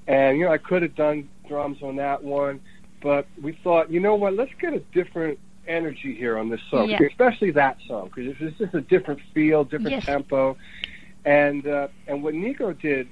and 0.07 0.39
you 0.39 0.45
know 0.45 0.53
I 0.53 0.59
could 0.59 0.83
have 0.83 0.95
done 0.95 1.29
drums 1.49 1.79
on 1.83 1.97
that 1.97 2.23
one, 2.23 2.61
but 3.03 3.27
we 3.41 3.53
thought, 3.63 3.91
you 3.91 4.01
know 4.01 4.15
what, 4.15 4.35
let's 4.35 4.53
get 4.61 4.73
a 4.73 4.81
different 4.93 5.39
energy 5.67 6.15
here 6.15 6.39
on 6.39 6.49
this 6.49 6.61
song, 6.71 6.89
Yeah. 6.89 7.01
especially 7.03 7.51
that 7.53 7.79
song, 7.87 8.11
because 8.15 8.35
it's 8.41 8.59
just 8.59 8.75
a 8.75 8.81
different 8.81 9.21
feel, 9.33 9.65
different 9.65 9.97
Yes. 9.97 10.05
tempo, 10.05 10.57
and 11.25 11.67
uh, 11.67 11.89
and 12.07 12.23
what 12.23 12.35
Nicko 12.35 12.73
did, 12.73 13.09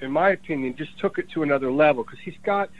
in 0.00 0.10
my 0.10 0.30
opinion, 0.30 0.76
just 0.76 0.98
took 0.98 1.18
it 1.18 1.28
to 1.30 1.42
another 1.42 1.70
level 1.70 2.04
because 2.04 2.20
he's 2.24 2.38
got 2.44 2.70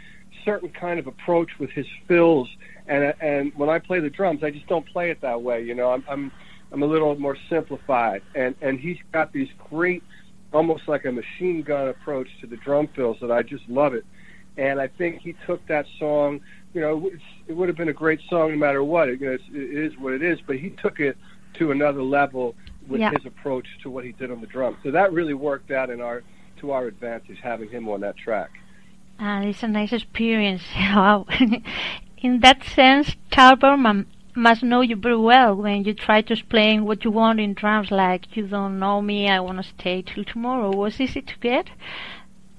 certain 0.44 0.70
kind 0.70 0.98
of 1.00 1.06
approach 1.06 1.58
with 1.58 1.70
his 1.70 1.86
fills, 2.06 2.48
and 2.86 3.14
and 3.20 3.52
when 3.56 3.68
I 3.68 3.78
play 3.78 4.00
the 4.00 4.10
drums, 4.10 4.42
I 4.44 4.50
just 4.50 4.66
don't 4.68 4.86
play 4.86 5.10
it 5.10 5.20
that 5.22 5.42
way. 5.42 5.62
You 5.62 5.74
know, 5.74 5.92
I'm 5.92 6.04
I'm 6.08 6.32
I'm 6.72 6.82
a 6.82 6.86
little 6.86 7.18
more 7.18 7.36
simplified, 7.48 8.22
and 8.34 8.54
and 8.62 8.78
he's 8.78 8.98
got 9.12 9.32
these 9.32 9.48
great, 9.70 10.04
almost 10.52 10.88
like 10.88 11.04
a 11.04 11.12
machine 11.12 11.62
gun 11.62 11.88
approach 11.88 12.28
to 12.40 12.46
the 12.46 12.56
drum 12.56 12.88
fills 12.94 13.18
that 13.20 13.30
I 13.30 13.42
just 13.42 13.68
love 13.68 13.94
it, 13.94 14.04
and 14.56 14.80
I 14.80 14.88
think 14.88 15.20
he 15.20 15.34
took 15.46 15.66
that 15.68 15.86
song. 15.98 16.40
You 16.74 16.80
know, 16.80 17.10
it 17.48 17.52
would 17.52 17.68
have 17.68 17.76
been 17.76 17.88
a 17.88 17.92
great 17.92 18.20
song 18.28 18.50
no 18.50 18.56
matter 18.56 18.82
what. 18.84 19.08
It, 19.08 19.20
you 19.20 19.26
know, 19.26 19.32
it's, 19.32 19.44
it 19.52 19.76
is 19.76 19.98
what 19.98 20.12
it 20.12 20.22
is, 20.22 20.38
but 20.46 20.56
he 20.56 20.70
took 20.70 21.00
it 21.00 21.16
to 21.54 21.72
another 21.72 22.02
level 22.02 22.54
with 22.86 23.00
Yeah. 23.00 23.10
his 23.10 23.26
approach 23.26 23.66
to 23.82 23.90
what 23.90 24.04
he 24.04 24.12
did 24.12 24.30
on 24.30 24.40
the 24.40 24.46
drums. 24.46 24.76
So 24.82 24.90
that 24.92 25.12
really 25.12 25.34
worked 25.34 25.70
out 25.70 25.90
in 25.90 26.00
our 26.00 26.22
to 26.58 26.72
our 26.72 26.86
advantage 26.86 27.38
having 27.42 27.70
him 27.70 27.88
on 27.88 28.00
that 28.00 28.16
track. 28.16 28.50
And 29.18 29.48
it's 29.48 29.62
a 29.62 29.68
nice 29.68 29.92
experience. 29.92 30.62
Wow. 30.76 31.26
In 32.22 32.40
that 32.40 32.62
sense, 32.64 33.16
Tal 33.30 33.56
Bergman 33.56 33.86
um, 33.86 34.06
must 34.40 34.62
know 34.62 34.80
you 34.80 34.96
very 34.96 35.16
well 35.18 35.54
when 35.54 35.84
you 35.84 35.92
try 35.94 36.22
to 36.22 36.32
explain 36.32 36.84
what 36.84 37.04
you 37.04 37.10
want 37.10 37.38
in 37.40 37.52
drums, 37.54 37.90
like 37.90 38.36
you 38.36 38.46
don't 38.46 38.78
know 38.78 39.00
me, 39.02 39.28
I 39.28 39.38
want 39.40 39.58
to 39.62 39.68
stay 39.78 40.02
till 40.02 40.24
tomorrow. 40.24 40.74
Was 40.74 41.00
easy 41.00 41.20
to 41.22 41.38
get 41.40 41.66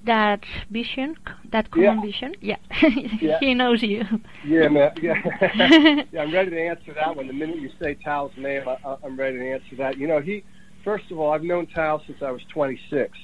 that 0.05 0.43
vision, 0.69 1.15
that 1.51 1.69
common 1.71 1.97
Yeah. 1.97 2.01
vision? 2.01 2.35
Yeah. 2.41 2.57
Yeah. 3.21 3.39
he 3.39 3.53
knows 3.53 3.81
you. 3.83 4.03
Yeah, 4.45 4.67
man. 4.69 4.91
Yeah. 5.01 5.15
yeah, 6.11 6.21
I'm 6.21 6.33
ready 6.33 6.51
to 6.51 6.61
answer 6.61 6.93
that 6.93 7.15
one. 7.15 7.27
The 7.27 7.33
minute 7.33 7.57
you 7.57 7.71
say 7.79 7.95
Tal's 7.95 8.31
name, 8.37 8.63
I, 8.67 8.77
I'm 9.03 9.17
ready 9.17 9.37
to 9.37 9.51
answer 9.51 9.75
that. 9.77 9.97
You 9.97 10.07
know, 10.07 10.19
he. 10.19 10.43
First 10.83 11.11
of 11.11 11.19
all, 11.19 11.31
I've 11.31 11.43
known 11.43 11.67
Tal 11.67 12.01
since 12.07 12.23
I 12.23 12.31
was 12.31 12.41
26, 12.51 13.15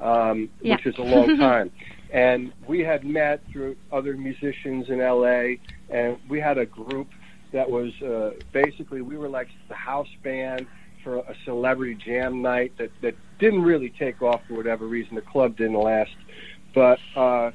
um, 0.00 0.48
Yeah. 0.60 0.74
which 0.74 0.86
is 0.86 0.98
a 0.98 1.02
long 1.02 1.38
time, 1.38 1.70
and 2.12 2.52
we 2.66 2.80
had 2.80 3.04
met 3.04 3.40
through 3.52 3.76
other 3.92 4.16
musicians 4.16 4.88
in 4.88 5.00
L.A. 5.00 5.60
and 5.88 6.18
we 6.28 6.40
had 6.40 6.58
a 6.58 6.66
group 6.66 7.06
that 7.56 7.68
was 7.70 7.90
uh, 8.02 8.30
basically 8.52 9.00
we 9.02 9.16
were 9.16 9.28
like 9.28 9.48
the 9.68 9.74
house 9.74 10.12
band 10.22 10.66
for 11.02 11.18
a 11.18 11.34
celebrity 11.44 11.94
jam 12.06 12.42
night 12.42 12.72
that 12.78 12.92
that 13.02 13.14
didn't 13.38 13.62
really 13.62 13.92
take 13.98 14.22
off 14.22 14.40
for 14.46 14.54
whatever 14.54 14.86
reason. 14.86 15.14
The 15.14 15.22
club 15.22 15.56
didn't 15.56 15.80
last, 15.92 16.16
but. 16.74 16.98
uh 17.16 17.50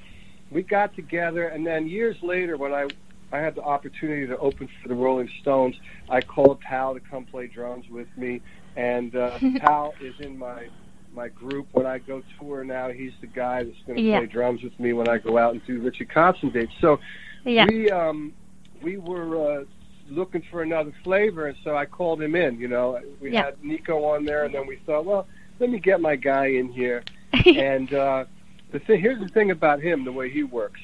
we 0.51 0.63
got 0.63 0.93
together, 0.93 1.48
and 1.48 1.65
then 1.65 1.88
years 1.88 2.17
later, 2.22 2.58
when 2.58 2.74
I 2.74 2.84
I 3.31 3.38
had 3.38 3.55
the 3.55 3.62
opportunity 3.62 4.27
to 4.27 4.38
open 4.39 4.67
for 4.81 4.89
the 4.89 4.96
Rolling 4.96 5.29
Stones, 5.41 5.75
I 6.10 6.20
called 6.20 6.60
Tal 6.67 6.93
to 6.93 7.00
come 7.00 7.24
play 7.25 7.48
drums 7.48 7.86
with 7.89 8.10
me, 8.17 8.41
and 8.75 9.15
uh, 9.15 9.39
Tal 9.62 9.96
is 10.01 10.13
in 10.20 10.38
my 10.38 10.67
my 11.13 11.29
group 11.29 11.67
when 11.72 11.86
I 11.86 12.00
go 12.00 12.22
tour 12.38 12.65
now. 12.65 12.89
He's 12.89 13.13
the 13.22 13.27
guy 13.27 13.63
that's 13.63 13.77
going 13.88 13.98
to 13.98 14.03
Yeah. 14.03 14.17
play 14.20 14.27
drums 14.27 14.62
with 14.63 14.77
me 14.79 14.91
when 14.91 15.08
I 15.08 15.17
go 15.17 15.38
out 15.38 15.53
and 15.53 15.65
do 15.65 15.81
Richie 15.81 16.05
Kotzen 16.05 16.51
dates. 16.53 16.74
So 16.81 17.00
Yeah. 17.46 17.65
we 17.65 17.89
um 17.89 18.34
we 18.81 18.98
were 18.98 19.62
uh, 19.62 19.63
looking 20.12 20.44
for 20.51 20.62
another 20.62 20.94
flavor, 21.03 21.48
and 21.48 21.58
so 21.63 21.75
I 21.75 21.86
called 21.86 22.22
him 22.22 22.36
in. 22.36 22.60
You 22.60 22.68
know, 22.68 23.00
we 23.22 23.32
Yeah. 23.32 23.46
had 23.46 23.63
Nicko 23.63 24.03
on 24.03 24.25
there, 24.25 24.44
and 24.46 24.53
then 24.53 24.68
we 24.68 24.75
thought, 24.86 25.06
well, 25.06 25.27
let 25.60 25.70
me 25.70 25.80
get 25.80 26.01
my 26.01 26.15
guy 26.15 26.48
in 26.48 26.68
here. 26.72 27.03
and 27.46 27.94
uh, 27.94 28.25
the 28.72 28.80
thing 28.80 29.00
here's 29.00 29.20
the 29.20 29.30
thing 29.30 29.51
about 29.51 29.80
him, 29.82 30.03
the 30.03 30.12
way 30.12 30.30
he 30.30 30.44
works. 30.44 30.82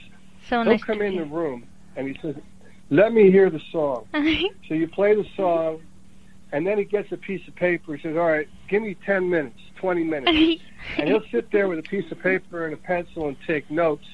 so 0.50 0.64
He'll 0.64 0.72
nice 0.72 0.84
come 0.84 1.02
in 1.02 1.18
the 1.18 1.26
room 1.26 1.68
and 1.96 2.08
he 2.08 2.18
says, 2.22 2.36
"Let 2.90 3.12
me 3.14 3.30
hear 3.32 3.50
the 3.50 3.62
song." 3.72 4.06
So 4.68 4.74
you 4.74 4.88
play 4.88 5.16
the 5.16 5.26
song, 5.36 5.82
and 6.52 6.68
then 6.68 6.78
he 6.78 6.84
gets 6.84 7.12
a 7.14 7.18
piece 7.18 7.46
of 7.48 7.56
paper. 7.56 7.96
He 7.96 8.02
says, 8.02 8.16
"All 8.18 8.28
right, 8.30 8.48
give 8.70 8.82
me 8.82 8.96
ten 9.06 9.30
minutes, 9.30 9.60
twenty 9.76 10.04
minutes," 10.04 10.62
and 10.98 11.08
he'll 11.10 11.24
sit 11.32 11.52
there 11.52 11.68
with 11.68 11.80
a 11.80 11.84
piece 11.84 12.10
of 12.12 12.20
paper 12.20 12.66
and 12.66 12.74
a 12.74 12.78
pencil 12.78 13.28
and 13.28 13.38
take 13.46 13.70
notes. 13.72 14.06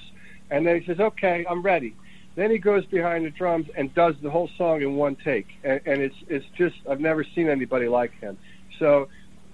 And 0.50 0.66
then 0.66 0.80
he 0.80 0.86
says, 0.86 1.00
"Okay, 1.00 1.46
I'm 1.50 1.62
ready." 1.62 1.96
Then 2.36 2.50
he 2.50 2.58
goes 2.58 2.86
behind 2.86 3.26
the 3.26 3.30
drums 3.30 3.68
and 3.78 3.94
does 3.94 4.16
the 4.22 4.30
whole 4.30 4.50
song 4.58 4.82
in 4.82 4.96
one 4.96 5.16
take, 5.16 5.48
and, 5.64 5.80
and 5.86 6.02
it's 6.02 6.16
it's 6.28 6.46
just 6.58 6.76
I've 6.90 7.00
never 7.00 7.24
seen 7.24 7.48
anybody 7.48 7.88
like 7.88 8.12
him. 8.20 8.38
So 8.80 9.08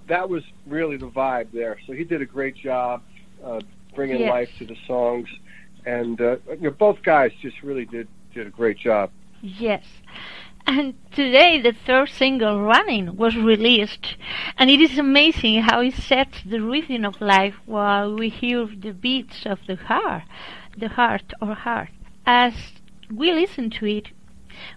that 0.08 0.28
was 0.28 0.42
really 0.66 0.96
the 0.96 1.10
vibe 1.10 1.52
there. 1.52 1.78
So 1.86 1.92
he 1.92 2.04
did 2.04 2.22
a 2.22 2.26
great 2.26 2.56
job 2.56 3.02
uh, 3.44 3.60
bringing 3.94 4.20
Yes. 4.20 4.30
life 4.30 4.50
to 4.58 4.64
the 4.66 4.76
songs, 4.86 5.28
and 5.84 6.20
uh, 6.20 6.36
you 6.52 6.62
know, 6.62 6.70
both 6.70 7.02
guys 7.02 7.32
just 7.42 7.62
really 7.62 7.84
did 7.84 8.08
did 8.32 8.46
a 8.46 8.50
great 8.50 8.78
job. 8.78 9.10
Yes. 9.42 9.84
And 10.66 10.94
today 11.10 11.60
the 11.60 11.72
third 11.72 12.10
single, 12.10 12.60
Running, 12.62 13.16
was 13.16 13.34
released. 13.36 14.16
And 14.56 14.70
it 14.70 14.80
is 14.80 14.98
amazing 14.98 15.62
how 15.62 15.80
it 15.80 15.94
sets 15.94 16.42
the 16.44 16.60
rhythm 16.60 17.04
of 17.04 17.20
life 17.20 17.54
while 17.66 18.14
we 18.14 18.28
hear 18.28 18.66
the 18.66 18.92
beats 18.92 19.46
of 19.46 19.58
the 19.66 19.76
heart, 19.76 20.22
the 20.76 20.88
heart 20.88 21.32
or 21.40 21.54
heart. 21.54 21.88
As 22.26 22.54
we 23.12 23.32
listen 23.32 23.70
to 23.70 23.86
it, 23.86 24.10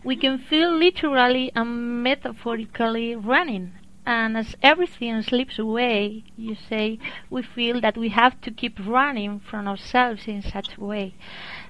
we 0.04 0.16
can 0.16 0.38
feel 0.38 0.72
literally 0.76 1.52
and 1.56 2.02
metaphorically 2.02 3.16
running. 3.16 3.74
And 4.06 4.38
as 4.38 4.56
everything 4.62 5.22
slips 5.22 5.60
away, 5.60 6.24
you 6.36 6.56
say, 6.56 7.00
we 7.30 7.42
feel 7.42 7.80
that 7.82 7.98
we 7.98 8.10
have 8.10 8.40
to 8.42 8.52
keep 8.52 8.78
running 8.86 9.40
from 9.40 9.68
ourselves 9.68 10.28
in 10.28 10.42
such 10.42 10.78
a 10.78 10.84
way. 10.84 11.16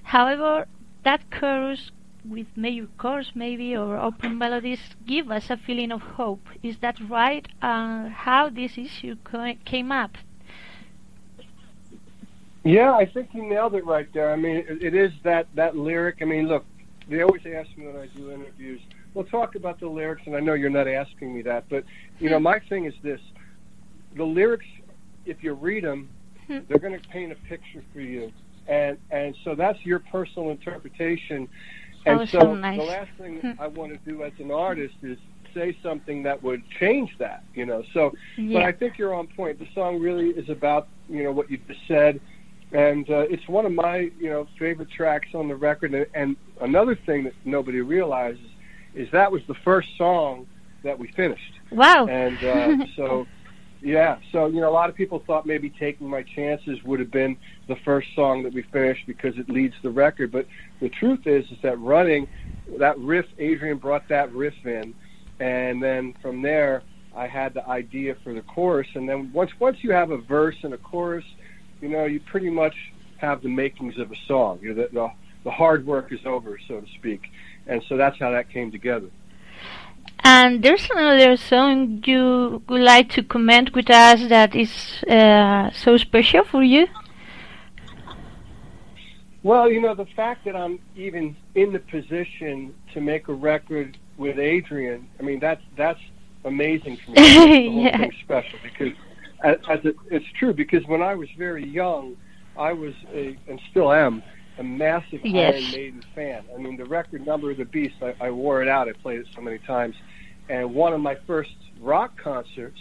However, 0.04 0.68
that 1.04 1.30
chorus 1.32 1.92
with 2.26 2.48
major 2.56 2.88
chords 2.98 3.32
maybe 3.36 3.76
or 3.76 3.98
open 3.98 4.38
melodies 4.38 4.96
give 5.06 5.30
us 5.30 5.50
a 5.50 5.58
feeling 5.58 5.92
of 5.92 6.02
hope. 6.02 6.48
Is 6.62 6.78
that 6.78 7.00
right? 7.10 7.48
Uh, 7.62 8.10
how 8.10 8.50
this 8.50 8.78
issue 8.78 9.18
co- 9.24 9.56
came 9.66 9.92
up? 9.92 10.18
Yeah, 12.64 12.94
I 12.94 13.06
think 13.06 13.30
you 13.34 13.44
nailed 13.48 13.76
it 13.76 13.86
right 13.86 14.08
there. 14.14 14.32
I 14.32 14.36
mean, 14.36 14.58
it, 14.58 14.82
it 14.82 14.96
is 14.96 15.12
that 15.24 15.48
that 15.56 15.76
lyric. 15.76 16.18
I 16.22 16.26
mean, 16.26 16.48
look, 16.48 16.66
they 17.10 17.22
always 17.22 17.42
ask 17.46 17.70
me 17.78 17.88
when 17.88 17.98
I 17.98 18.08
do 18.08 18.32
interviews. 18.32 18.82
We'll 19.14 19.26
talk 19.26 19.56
about 19.56 19.80
the 19.80 19.88
lyrics, 19.88 20.24
and 20.26 20.36
I 20.36 20.40
know 20.40 20.54
you're 20.54 20.70
not 20.70 20.88
asking 20.88 21.34
me 21.36 21.42
that, 21.44 21.66
but 21.70 21.84
you 22.20 22.30
know, 22.30 22.40
my 22.40 22.60
thing 22.70 22.86
is 22.86 22.94
this: 23.04 23.20
the 24.16 24.24
lyrics, 24.24 24.66
if 25.26 25.44
you 25.44 25.54
read 25.54 25.84
them, 25.84 26.10
Hmm. 26.48 26.60
they're 26.68 26.80
going 26.80 26.98
to 27.00 27.08
paint 27.10 27.32
a 27.32 27.36
picture 27.48 27.84
for 27.94 28.00
you, 28.02 28.32
and 28.68 28.98
and 29.12 29.36
so 29.44 29.56
that's 29.56 29.80
your 29.86 30.00
personal 30.00 30.50
interpretation. 30.50 31.48
And 32.06 32.20
Oh, 32.20 32.26
so, 32.26 32.40
so 32.40 32.54
nice. 32.56 32.78
the 32.78 32.84
last 32.84 33.10
thing 33.18 33.40
Hmm. 33.42 33.52
I 33.62 33.68
want 33.68 33.92
to 33.92 34.10
do 34.10 34.24
as 34.24 34.34
an 34.40 34.52
artist 34.52 34.96
is 35.04 35.18
say 35.54 35.78
something 35.84 36.24
that 36.24 36.42
would 36.44 36.62
change 36.80 37.12
that. 37.20 37.44
You 37.54 37.66
know, 37.66 37.84
so 37.94 38.14
but 38.54 38.64
I 38.64 38.72
think 38.72 38.98
you're 38.98 39.14
on 39.14 39.28
point. 39.28 39.60
The 39.60 39.68
song 39.74 40.00
really 40.00 40.30
is 40.30 40.50
about 40.50 40.88
you 41.10 41.24
know 41.24 41.32
what 41.32 41.50
you 41.50 41.58
just 41.68 41.80
said, 41.88 42.20
and 42.74 43.08
uh, 43.10 43.20
it's 43.30 43.48
one 43.48 43.66
of 43.66 43.72
my 43.72 44.12
you 44.20 44.30
know 44.30 44.48
favorite 44.60 44.90
tracks 44.90 45.30
on 45.34 45.48
the 45.48 45.56
record. 45.56 45.94
And, 45.94 46.06
and 46.14 46.36
another 46.62 46.96
thing 47.06 47.24
that 47.26 47.34
nobody 47.46 47.82
realizes 47.82 48.46
is 48.94 49.08
that 49.12 49.32
was 49.32 49.42
the 49.48 49.56
first 49.64 49.90
song 49.98 50.48
that 50.84 50.98
we 50.98 51.08
finished, 51.16 51.54
Wow. 51.72 52.08
and 52.08 52.44
uh, 52.44 52.86
so 52.96 53.28
yeah, 53.82 54.18
so 54.32 54.48
you 54.48 54.60
know 54.60 54.70
a 54.70 54.72
lot 54.74 54.90
of 54.90 54.96
people 54.96 55.24
thought 55.26 55.46
maybe 55.46 55.70
taking 55.70 56.08
my 56.08 56.24
chances 56.24 56.84
would 56.84 57.00
have 57.00 57.12
been 57.12 57.38
the 57.68 57.76
first 57.86 58.08
song 58.16 58.44
that 58.44 58.54
we 58.54 58.64
finished 58.64 59.06
because 59.08 59.38
it 59.38 59.50
leads 59.50 59.76
the 59.84 59.90
record, 59.92 60.32
but 60.32 60.48
the 60.82 60.90
truth 60.90 61.26
is 61.28 61.46
is 61.52 61.58
that 61.62 61.80
running 61.80 62.28
that 62.80 62.98
riff, 62.98 63.26
Adrian 63.38 63.78
brought 63.78 64.08
that 64.10 64.32
riff 64.34 64.56
in, 64.66 64.94
and 65.40 65.82
then 65.82 66.14
from 66.22 66.42
there. 66.42 66.84
I 67.16 67.28
had 67.28 67.54
the 67.54 67.64
idea 67.70 68.16
for 68.24 68.34
the 68.34 68.42
chorus, 68.42 68.88
and 68.96 69.08
then 69.08 69.32
once 69.32 69.52
once 69.60 69.78
you 69.84 69.92
have 69.92 70.10
a 70.10 70.18
verse 70.18 70.56
and 70.64 70.74
a 70.74 70.80
chorus, 70.80 71.24
you 71.84 71.90
know 71.90 72.06
you 72.06 72.20
pretty 72.22 72.50
much 72.50 72.76
have 73.18 73.42
the 73.42 73.50
makings 73.50 73.98
of 74.00 74.12
a 74.12 74.16
song. 74.28 74.60
You 74.62 74.70
know, 74.74 74.84
the, 74.84 74.88
the 74.94 75.12
the 75.44 75.52
hard 75.52 75.86
work 75.86 76.12
is 76.14 76.26
over, 76.26 76.58
so 76.68 76.80
to 76.80 76.88
speak, 77.00 77.22
and 77.68 77.84
so 77.88 77.98
that's 77.98 78.18
how 78.18 78.32
that 78.32 78.50
came 78.50 78.72
together. 78.72 79.10
And 80.24 80.64
there's 80.64 80.88
another 80.90 81.36
song 81.36 82.02
you 82.06 82.64
would 82.70 82.82
like 82.82 83.10
to 83.12 83.24
comment 83.24 83.76
with 83.76 83.90
us 83.90 84.22
that 84.30 84.56
is 84.56 85.04
uh, 85.10 85.70
so 85.72 85.98
special 85.98 86.46
for 86.46 86.64
you? 86.64 86.88
Well, 89.44 89.70
you 89.70 89.82
know, 89.82 89.94
the 89.94 90.06
fact 90.06 90.46
that 90.46 90.56
I'm 90.56 90.80
even 90.96 91.36
in 91.56 91.74
the 91.74 91.80
position 91.80 92.74
to 92.94 93.02
make 93.02 93.28
a 93.28 93.34
record 93.34 93.98
with 94.16 94.40
Adrian, 94.40 95.10
I 95.20 95.24
mean, 95.24 95.42
that's 95.42 95.62
that's 95.76 96.00
amazing 96.46 96.98
for 96.98 97.12
me. 97.12 97.84
Yeah. 97.84 98.08
special 98.24 98.60
because, 98.64 98.94
as, 99.44 99.58
as 99.70 99.80
it, 99.84 99.96
it's 100.10 100.26
true, 100.40 100.54
because 100.54 100.86
when 100.86 101.02
I 101.02 101.16
was 101.16 101.30
very 101.38 101.68
young, 101.68 102.16
I 102.58 102.74
was 102.74 102.94
a, 103.14 103.38
and 103.48 103.60
still 103.70 103.92
am, 103.92 104.24
a 104.58 104.64
massive 104.64 105.22
Yes. 105.24 105.56
Iron 105.56 105.72
Maiden 105.72 106.04
fan. 106.16 106.44
I 106.54 106.58
mean, 106.58 106.78
the 106.78 106.86
record 106.86 107.26
Number 107.26 107.52
of 107.52 107.58
the 107.58 107.66
Beast, 107.66 107.96
I, 108.02 108.16
I 108.20 108.32
wore 108.32 108.62
it 108.62 108.68
out. 108.68 108.88
I 108.88 108.94
played 108.94 109.20
it 109.20 109.28
so 109.36 109.42
many 109.42 109.58
times. 109.60 109.96
And 110.50 110.74
one 110.74 110.94
of 110.94 111.02
my 111.02 111.16
first 111.28 111.56
rock 111.82 112.20
concerts 112.22 112.80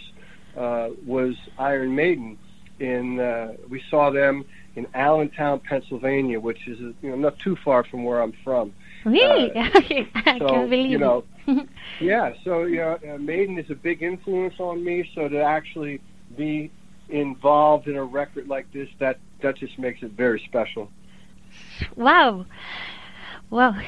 uh, 0.57 0.89
was 1.05 1.35
Iron 1.57 1.95
Maiden. 1.95 2.37
In 2.79 3.19
uh, 3.19 3.53
we 3.69 3.81
saw 3.89 4.09
them 4.09 4.43
in 4.75 4.87
Allentown, 4.93 5.59
Pennsylvania, 5.59 6.39
which 6.39 6.67
is 6.67 6.79
you 6.79 7.09
know 7.09 7.15
not 7.15 7.39
too 7.39 7.55
far 7.55 7.83
from 7.83 8.03
where 8.03 8.21
I'm 8.21 8.33
from. 8.43 8.73
Really? 9.05 9.51
I 9.55 10.37
so, 10.39 10.47
can 10.47 10.69
believe 10.69 10.91
you 10.91 10.97
know. 10.97 11.23
Yeah, 11.99 12.33
so 12.43 12.63
you 12.63 12.77
know, 12.77 12.97
uh, 13.07 13.17
Maiden 13.17 13.57
is 13.59 13.69
a 13.69 13.75
big 13.75 14.01
influence 14.01 14.55
on 14.59 14.83
me. 14.83 15.09
So 15.13 15.29
to 15.29 15.41
actually 15.41 16.01
be 16.35 16.71
involved 17.09 17.87
in 17.87 17.95
a 17.95 18.03
record 18.03 18.47
like 18.47 18.71
this, 18.73 18.89
that 18.99 19.19
that 19.41 19.57
just 19.57 19.77
makes 19.77 20.01
it 20.01 20.11
very 20.11 20.41
special. 20.47 20.89
Wow. 21.95 22.45
Well, 23.49 23.79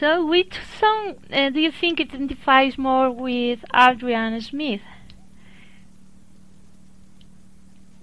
so 0.00 0.26
which 0.26 0.58
song 0.80 1.14
uh, 1.32 1.50
do 1.50 1.60
you 1.60 1.70
think 1.70 2.00
identifies 2.00 2.76
more 2.76 3.10
with 3.10 3.60
Adrian 3.72 4.40
Smith? 4.40 4.80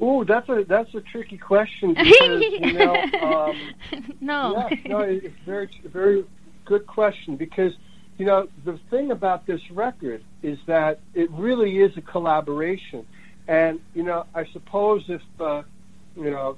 Oh, 0.02 0.24
that's 0.24 0.48
a 0.48 0.64
that's 0.68 0.94
a 0.96 1.02
tricky 1.02 1.38
question 1.38 1.94
because 1.94 2.42
you 2.42 2.74
know. 2.74 2.96
Um, 3.22 3.74
no. 4.22 4.70
Yeah, 4.70 4.78
no, 4.86 5.00
it's 5.00 5.36
very 5.46 5.70
very 5.86 6.26
good 6.66 6.88
question 6.88 7.36
because 7.36 7.74
you 8.18 8.26
know 8.26 8.48
the 8.64 8.80
thing 8.90 9.12
about 9.12 9.46
this 9.46 9.62
record 9.72 10.24
is 10.42 10.58
that 10.68 11.02
it 11.14 11.30
really 11.32 11.80
is 11.80 11.98
a 11.98 12.02
collaboration, 12.02 13.06
and 13.50 13.80
you 13.96 14.04
know 14.04 14.26
I 14.34 14.46
suppose 14.54 15.04
if 15.10 15.22
uh, 15.42 15.64
you 16.16 16.30
know 16.30 16.58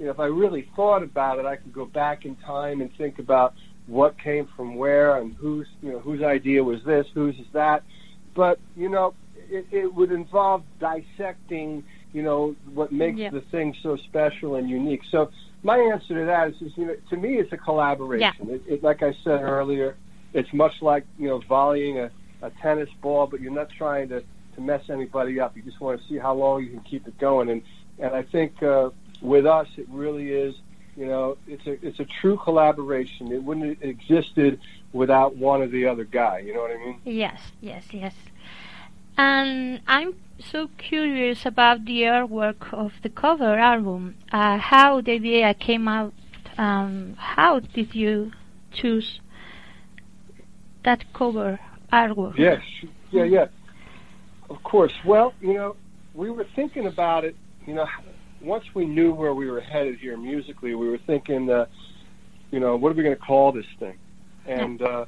if 0.00 0.18
I 0.20 0.26
really 0.26 0.68
thought 0.76 1.02
about 1.02 1.38
it, 1.40 1.44
I 1.44 1.56
could 1.56 1.72
go 1.74 1.84
back 1.84 2.24
in 2.24 2.36
time 2.36 2.80
and 2.80 2.90
think 2.96 3.18
about 3.18 3.54
what 3.88 4.16
came 4.18 4.48
from 4.56 4.76
where 4.76 5.16
and 5.16 5.34
whose 5.34 5.66
you 5.82 5.92
know 5.92 5.98
whose 5.98 6.22
idea 6.22 6.62
was 6.62 6.82
this, 6.86 7.06
whose 7.12 7.34
is 7.38 7.46
that, 7.52 7.82
but 8.34 8.60
you 8.76 8.88
know 8.88 9.14
it, 9.50 9.66
it 9.72 9.92
would 9.92 10.12
involve 10.12 10.62
dissecting 10.80 11.84
you 12.12 12.22
know 12.22 12.54
what 12.72 12.92
makes 12.92 13.18
Yeah. 13.18 13.30
the 13.30 13.40
thing 13.50 13.74
so 13.82 13.96
special 13.96 14.54
and 14.54 14.70
unique. 14.70 15.02
So 15.10 15.30
my 15.64 15.76
answer 15.78 16.14
to 16.14 16.24
that 16.24 16.50
is, 16.50 16.62
is 16.62 16.72
you 16.76 16.86
know, 16.86 16.94
to 17.10 17.16
me, 17.16 17.34
it's 17.38 17.52
a 17.52 17.56
collaboration. 17.56 18.48
It, 18.48 18.62
it, 18.68 18.82
like 18.84 19.02
I 19.02 19.12
said 19.24 19.42
earlier, 19.42 19.96
it's 20.32 20.52
much 20.52 20.72
like 20.82 21.04
you 21.18 21.26
know 21.28 21.42
volleying 21.48 21.98
a, 21.98 22.10
a 22.42 22.50
tennis 22.62 22.88
ball, 23.02 23.26
but 23.26 23.40
you're 23.40 23.52
not 23.52 23.70
trying 23.76 24.08
to 24.10 24.22
to 24.58 24.64
mess 24.64 24.90
anybody 24.90 25.40
up. 25.40 25.56
You 25.56 25.62
just 25.62 25.80
want 25.80 26.00
to 26.00 26.08
see 26.08 26.18
how 26.18 26.34
long 26.34 26.62
you 26.62 26.70
can 26.70 26.80
keep 26.80 27.06
it 27.06 27.18
going. 27.18 27.48
And 27.48 27.62
and 27.98 28.14
I 28.14 28.22
think 28.22 28.62
uh, 28.62 28.90
with 29.20 29.46
us, 29.46 29.68
it 29.76 29.88
really 29.88 30.30
is. 30.30 30.54
You 30.96 31.06
know, 31.06 31.38
it's 31.46 31.66
a 31.66 31.86
it's 31.86 32.00
a 32.00 32.04
true 32.04 32.36
collaboration. 32.36 33.32
It 33.32 33.42
wouldn't 33.42 33.78
have 33.78 33.88
existed 33.88 34.60
without 34.92 35.36
one 35.36 35.62
or 35.62 35.68
the 35.68 35.86
other 35.86 36.04
guy. 36.04 36.40
You 36.40 36.54
know 36.54 36.60
what 36.60 36.72
I 36.72 36.78
mean? 36.78 37.00
Yes, 37.04 37.40
yes, 37.60 37.84
yes. 37.92 38.14
And 39.16 39.80
I'm 39.86 40.14
so 40.40 40.68
curious 40.78 41.44
about 41.46 41.84
the 41.84 42.02
artwork 42.02 42.72
of 42.72 42.92
the 43.02 43.08
cover 43.08 43.58
album. 43.58 44.16
Uh, 44.32 44.58
how 44.58 45.00
the 45.00 45.12
idea 45.12 45.54
came 45.54 45.88
out. 45.88 46.14
Um, 46.56 47.14
how 47.18 47.60
did 47.60 47.94
you 47.94 48.32
choose 48.72 49.20
that 50.84 51.04
cover 51.12 51.60
artwork? 51.92 52.36
Yes, 52.36 52.60
yeah, 53.12 53.24
yeah. 53.24 53.46
Of 54.50 54.62
course. 54.62 54.92
Well, 55.04 55.34
you 55.40 55.54
know, 55.54 55.76
we 56.14 56.30
were 56.30 56.46
thinking 56.56 56.86
about 56.86 57.24
it. 57.24 57.36
You 57.66 57.74
know, 57.74 57.86
once 58.40 58.64
we 58.74 58.86
knew 58.86 59.12
where 59.12 59.34
we 59.34 59.50
were 59.50 59.60
headed 59.60 59.98
here 59.98 60.16
musically, 60.16 60.74
we 60.74 60.88
were 60.88 60.98
thinking, 60.98 61.50
uh, 61.50 61.66
you 62.50 62.60
know, 62.60 62.76
what 62.76 62.90
are 62.90 62.94
we 62.94 63.02
going 63.02 63.16
to 63.16 63.22
call 63.22 63.52
this 63.52 63.66
thing? 63.78 63.98
And 64.46 64.80
uh, 64.80 65.04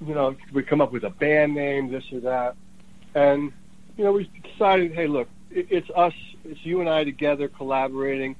you 0.00 0.14
know, 0.14 0.36
we 0.52 0.62
come 0.62 0.80
up 0.80 0.92
with 0.92 1.04
a 1.04 1.10
band 1.10 1.54
name, 1.54 1.90
this 1.90 2.04
or 2.12 2.20
that, 2.20 2.56
and 3.14 3.52
you 3.96 4.04
know, 4.04 4.12
we 4.12 4.30
decided, 4.42 4.92
hey, 4.94 5.06
look, 5.06 5.28
it, 5.50 5.66
it's 5.70 5.90
us, 5.94 6.14
it's 6.44 6.64
you 6.64 6.80
and 6.80 6.88
I 6.88 7.04
together 7.04 7.48
collaborating. 7.48 8.36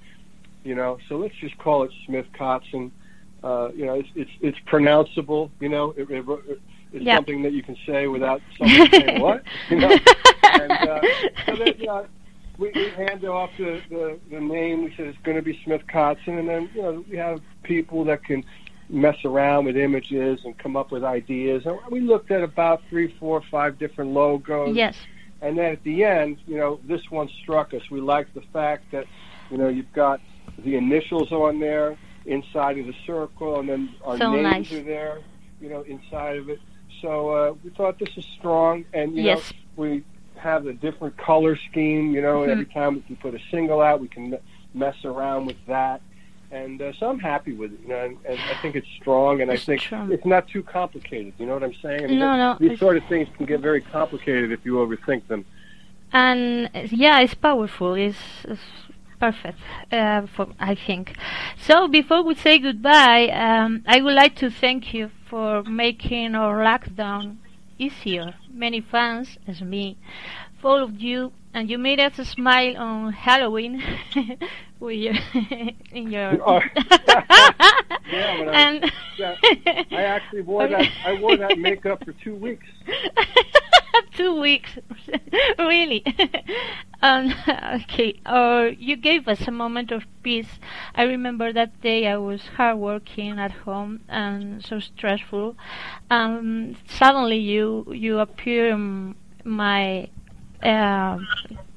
You 0.65 0.75
know, 0.75 0.99
so 1.09 1.17
let's 1.17 1.35
just 1.37 1.57
call 1.59 1.83
it 1.85 1.93
Smith 2.07 2.27
Kotzen. 2.35 2.91
Uh, 3.43 3.71
you 3.75 3.87
know, 3.87 3.95
it's 3.95 4.09
it's 4.15 4.31
it's 4.41 4.59
pronounceable. 4.67 5.51
You 5.61 5.69
know, 5.69 5.95
it, 5.97 6.11
it, 6.11 6.61
it's 6.93 7.05
Yeah. 7.05 7.17
something 7.17 7.43
that 7.43 7.53
you 7.53 7.63
can 7.63 7.77
say 7.87 8.07
without 8.07 8.41
someone 8.59 8.91
saying 8.91 9.21
what. 9.27 9.43
You 9.71 9.77
know, 9.79 9.97
and 10.45 10.73
uh, 10.73 11.01
so 11.47 11.57
then, 11.57 11.75
you 11.79 11.87
know, 11.87 12.07
we, 12.59 12.71
we 12.75 12.89
hand 12.91 13.25
off 13.25 13.51
the, 13.59 13.81
the 13.91 14.19
the 14.31 14.41
name. 14.41 14.85
We 14.85 14.95
said 14.97 15.07
it's 15.07 15.19
going 15.23 15.37
to 15.37 15.43
be 15.43 15.61
Smith 15.65 15.83
Kotzen, 15.93 16.39
and 16.39 16.49
then 16.49 16.71
you 16.75 16.83
know 16.83 17.05
we 17.11 17.17
have 17.17 17.41
people 17.63 18.05
that 18.05 18.25
can 18.25 18.43
mess 18.89 19.17
around 19.25 19.67
with 19.67 19.77
images 19.77 20.41
and 20.45 20.57
come 20.59 20.75
up 20.77 20.91
with 20.91 21.05
ideas. 21.05 21.67
And 21.67 21.79
we 21.91 22.01
looked 22.01 22.31
at 22.31 22.43
about 22.43 22.81
three, 22.89 23.15
four, 23.21 23.43
five 23.51 23.79
different 23.79 24.13
logos. 24.13 24.75
Yes. 24.75 24.97
And 25.43 25.59
then 25.59 25.73
at 25.73 25.83
the 25.85 26.03
end, 26.05 26.39
you 26.47 26.57
know, 26.57 26.81
this 26.85 27.11
one 27.11 27.29
struck 27.43 27.75
us. 27.75 27.83
We 27.91 28.01
liked 28.01 28.35
the 28.35 28.41
fact 28.53 28.91
that, 28.93 29.05
you 29.51 29.59
know, 29.59 29.69
you've 29.69 29.93
got 29.93 30.21
the 30.65 30.75
initials 30.77 31.31
on 31.33 31.61
there 31.61 31.97
inside 32.25 32.79
of 32.79 32.87
the 32.87 32.95
circle, 33.07 33.61
and 33.61 33.69
then 33.69 33.95
our 34.05 34.17
So 34.17 34.33
names 34.33 34.43
nice. 34.43 34.73
are 34.73 34.83
there, 34.83 35.19
you 35.61 35.69
know, 35.69 35.83
inside 35.83 36.39
of 36.39 36.49
it. 36.49 36.59
So 37.03 37.29
uh, 37.31 37.55
we 37.63 37.71
thought 37.71 37.99
this 37.99 38.17
is 38.17 38.25
strong, 38.39 38.85
and 38.93 39.15
you 39.17 39.23
Yes. 39.23 39.53
know, 39.77 39.83
we 39.85 40.05
have 40.37 40.67
a 40.67 40.73
different 40.73 41.17
color 41.17 41.57
scheme. 41.71 42.13
You 42.15 42.23
know, 42.23 42.43
and 42.43 42.51
every 42.53 42.67
time 42.67 42.95
we 42.95 43.01
can 43.03 43.17
put 43.17 43.35
a 43.35 43.41
single 43.51 43.81
out, 43.81 44.01
we 44.01 44.09
can 44.09 44.37
mess 44.75 44.97
around 45.05 45.47
with 45.47 45.57
that. 45.67 46.01
And 46.51 46.81
uh, 46.81 46.93
so 46.99 47.11
I'm 47.11 47.19
happy 47.19 47.53
with 47.53 47.75
it, 47.75 47.81
you 47.83 47.89
know, 47.89 48.05
and, 48.07 48.17
and 48.27 48.39
I 48.39 48.55
think 48.63 48.75
it's 48.75 48.87
strong, 49.01 49.43
and 49.43 49.51
I 49.51 49.59
think 49.59 49.83
strong. 49.83 50.11
it's 50.11 50.25
not 50.25 50.49
too 50.49 50.63
complicated. 50.63 51.35
You 51.39 51.45
know 51.45 51.53
what 51.53 51.63
I'm 51.63 51.75
saying? 51.83 52.05
I 52.05 52.07
mean, 52.07 52.19
No, 52.19 52.37
no, 52.37 52.57
These 52.59 52.79
sort 52.79 52.97
of 52.97 53.03
things 53.07 53.29
can 53.37 53.45
get 53.45 53.61
very 53.61 53.83
complicated 53.83 54.51
if 54.51 54.65
you 54.65 54.75
overthink 54.77 55.27
them. 55.29 55.45
and 56.13 56.71
yeah, 56.91 57.21
it's 57.21 57.35
powerful. 57.35 57.95
It's, 57.95 58.17
it's 58.45 58.61
perfect, 59.21 59.59
uh, 59.93 60.27
for 60.35 60.49
I 60.59 60.75
think. 60.75 61.15
So 61.59 61.89
before 61.89 62.23
we 62.23 62.35
say 62.35 62.59
goodbye, 62.59 63.29
um, 63.29 63.83
I 63.87 64.01
would 64.01 64.15
like 64.15 64.35
to 64.37 64.51
thank 64.51 64.93
you 64.95 65.11
for 65.29 65.63
making 65.65 66.35
our 66.35 66.57
lockdown 66.65 67.37
easier. 67.79 68.35
Many 68.53 68.81
fans, 68.81 69.39
as 69.47 69.61
me, 69.61 69.97
followed 70.61 71.01
you, 71.01 71.33
and 71.55 71.71
you 71.71 71.79
made 71.79 72.01
us 72.01 72.17
smile 72.29 72.77
on 72.77 73.13
Halloween 73.13 73.83
with 74.81 74.97
your 74.99 75.15
in 75.93 76.11
your. 76.11 76.39
Oh. 76.47 76.61
Yeah, 78.11 78.25
I- 78.41 78.53
and 78.63 78.93
yeah, 79.19 79.35
I 79.91 80.03
actually 80.05 80.41
wore 80.41 80.67
that. 80.67 80.89
I 81.05 81.21
wore 81.21 81.37
that 81.37 81.59
makeup 81.59 82.03
for 82.07 82.13
two 82.25 82.35
weeks. 82.35 82.67
two 84.17 84.41
weeks 84.41 84.71
really 85.59 86.03
um, 87.03 87.35
okay 87.49 88.21
uh, 88.27 88.69
you 88.79 88.97
gave 88.97 89.29
us 89.29 89.47
a 89.47 89.51
moment 89.51 89.91
of 89.93 90.05
peace. 90.23 90.59
I 90.95 91.05
remember 91.05 91.53
that 91.53 91.81
day 91.81 92.07
i 92.07 92.17
was 92.17 92.43
hard 92.57 92.79
working 92.79 93.39
at 93.39 93.53
home 93.67 94.01
and 94.09 94.65
so 94.65 94.81
stressful. 94.81 95.57
Um, 96.11 96.77
suddenly 96.87 97.39
you 97.39 97.87
you 97.93 98.19
appear 98.19 98.71
in 98.71 99.15
my 99.45 100.09
uh, 100.63 101.19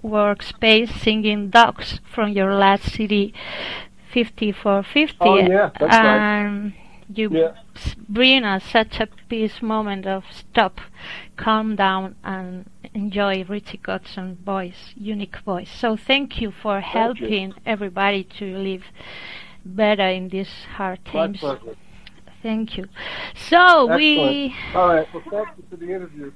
workspace 0.03 0.91
singing 0.99 1.49
dogs 1.49 1.99
from 2.03 2.29
your 2.31 2.53
last 2.55 2.91
cd 2.91 3.33
5450 4.13 5.17
Oh, 5.21 5.37
yeah, 5.37 5.69
that's 5.79 6.01
right. 6.03 6.25
You 7.13 7.29
Yeah. 7.29 7.53
bring 8.07 8.43
us 8.43 8.63
such 8.63 8.99
a 8.99 9.07
peace 9.29 9.61
moment 9.61 10.05
of 10.05 10.23
stop, 10.31 10.79
calm 11.35 11.75
down, 11.75 12.15
and 12.23 12.69
enjoy 12.93 13.43
Richie 13.43 13.77
Kotzen's 13.79 14.39
voice, 14.39 14.93
unique 14.95 15.37
voice. 15.37 15.69
So 15.69 15.95
thank 15.95 16.39
you 16.41 16.51
for 16.51 16.81
Thank 16.81 16.93
you. 16.93 16.99
helping 16.99 17.53
everybody 17.65 18.23
to 18.39 18.57
live 18.57 18.83
better 19.65 20.07
in 20.07 20.29
these 20.29 20.65
hard 20.77 21.03
times. 21.05 21.43
Thank 22.41 22.77
you. 22.77 22.87
So 23.35 23.95
we, 23.95 24.55
All 24.73 24.87
right. 24.87 25.07
Well, 25.13 25.23
thank 25.29 25.49
you 25.57 25.63
for 25.69 25.75
the 25.77 25.93
interview. 25.93 26.31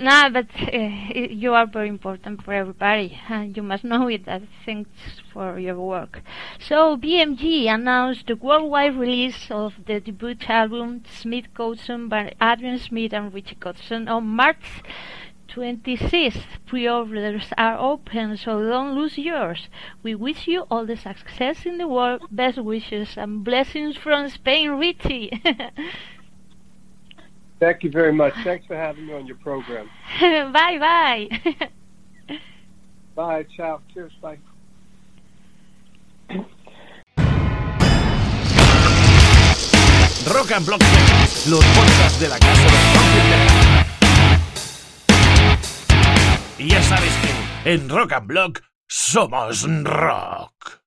Nah, 0.00 0.28
but 0.28 0.46
uh, 0.72 0.78
you 1.14 1.54
are 1.54 1.66
very 1.66 1.88
important 1.88 2.42
for 2.42 2.52
everybody, 2.52 3.18
and 3.28 3.56
you 3.56 3.62
must 3.62 3.84
know 3.84 4.08
it. 4.08 4.24
That 4.26 4.42
thanks 4.64 4.90
for 5.32 5.58
your 5.58 5.80
work. 5.80 6.22
So 6.58 6.96
BMG 6.96 7.66
announced 7.72 8.26
the 8.26 8.36
worldwide 8.36 8.96
release 8.96 9.50
of 9.50 9.74
the 9.86 10.00
debut 10.00 10.36
album 10.48 11.04
Smith 11.10 11.46
Kotzen 11.54 12.08
by 12.08 12.34
Adrian 12.40 12.78
Smith 12.78 13.12
and 13.12 13.32
Richie 13.32 13.56
Kotzen 13.56 14.08
on 14.08 14.26
March 14.26 14.82
26th. 15.48 16.44
Pre-orders 16.66 17.48
are 17.58 17.76
open, 17.78 18.36
so 18.36 18.62
don't 18.62 18.94
lose 18.94 19.18
yours. 19.18 19.68
We 20.02 20.14
wish 20.14 20.46
you 20.46 20.62
all 20.70 20.86
the 20.86 20.96
success 20.96 21.66
in 21.66 21.78
the 21.78 21.86
world, 21.86 22.22
best 22.30 22.58
wishes 22.58 23.16
and 23.16 23.44
blessings 23.44 23.96
from 23.96 24.28
Spain, 24.30 24.70
Richie. 24.70 25.42
Thank 27.62 27.84
you 27.84 27.92
very 27.92 28.12
much. 28.12 28.34
Thanks 28.42 28.66
for 28.66 28.74
having 28.74 29.06
me 29.06 29.12
on 29.12 29.24
your 29.24 29.36
program. 29.36 29.88
bye 30.20 30.78
bye. 30.80 31.28
Bye. 33.14 33.46
Ciao. 33.56 33.80
Cheers. 33.94 34.10
Bye. 34.20 34.38
Rock 40.34 40.50
and 40.56 40.66
Block 40.66 40.82
los 41.46 41.64
podcasts 41.64 42.18
de 42.18 42.28
la 42.28 42.38
casa 42.40 42.62
de 46.58 46.64
Y 46.64 46.68
ya 46.68 46.82
sabes 46.82 47.12
que 47.22 47.30
en 47.74 47.88
Rock 47.88 48.12
and 48.12 48.26
Block 48.26 48.60
somos 48.88 49.68
rock. 49.84 50.81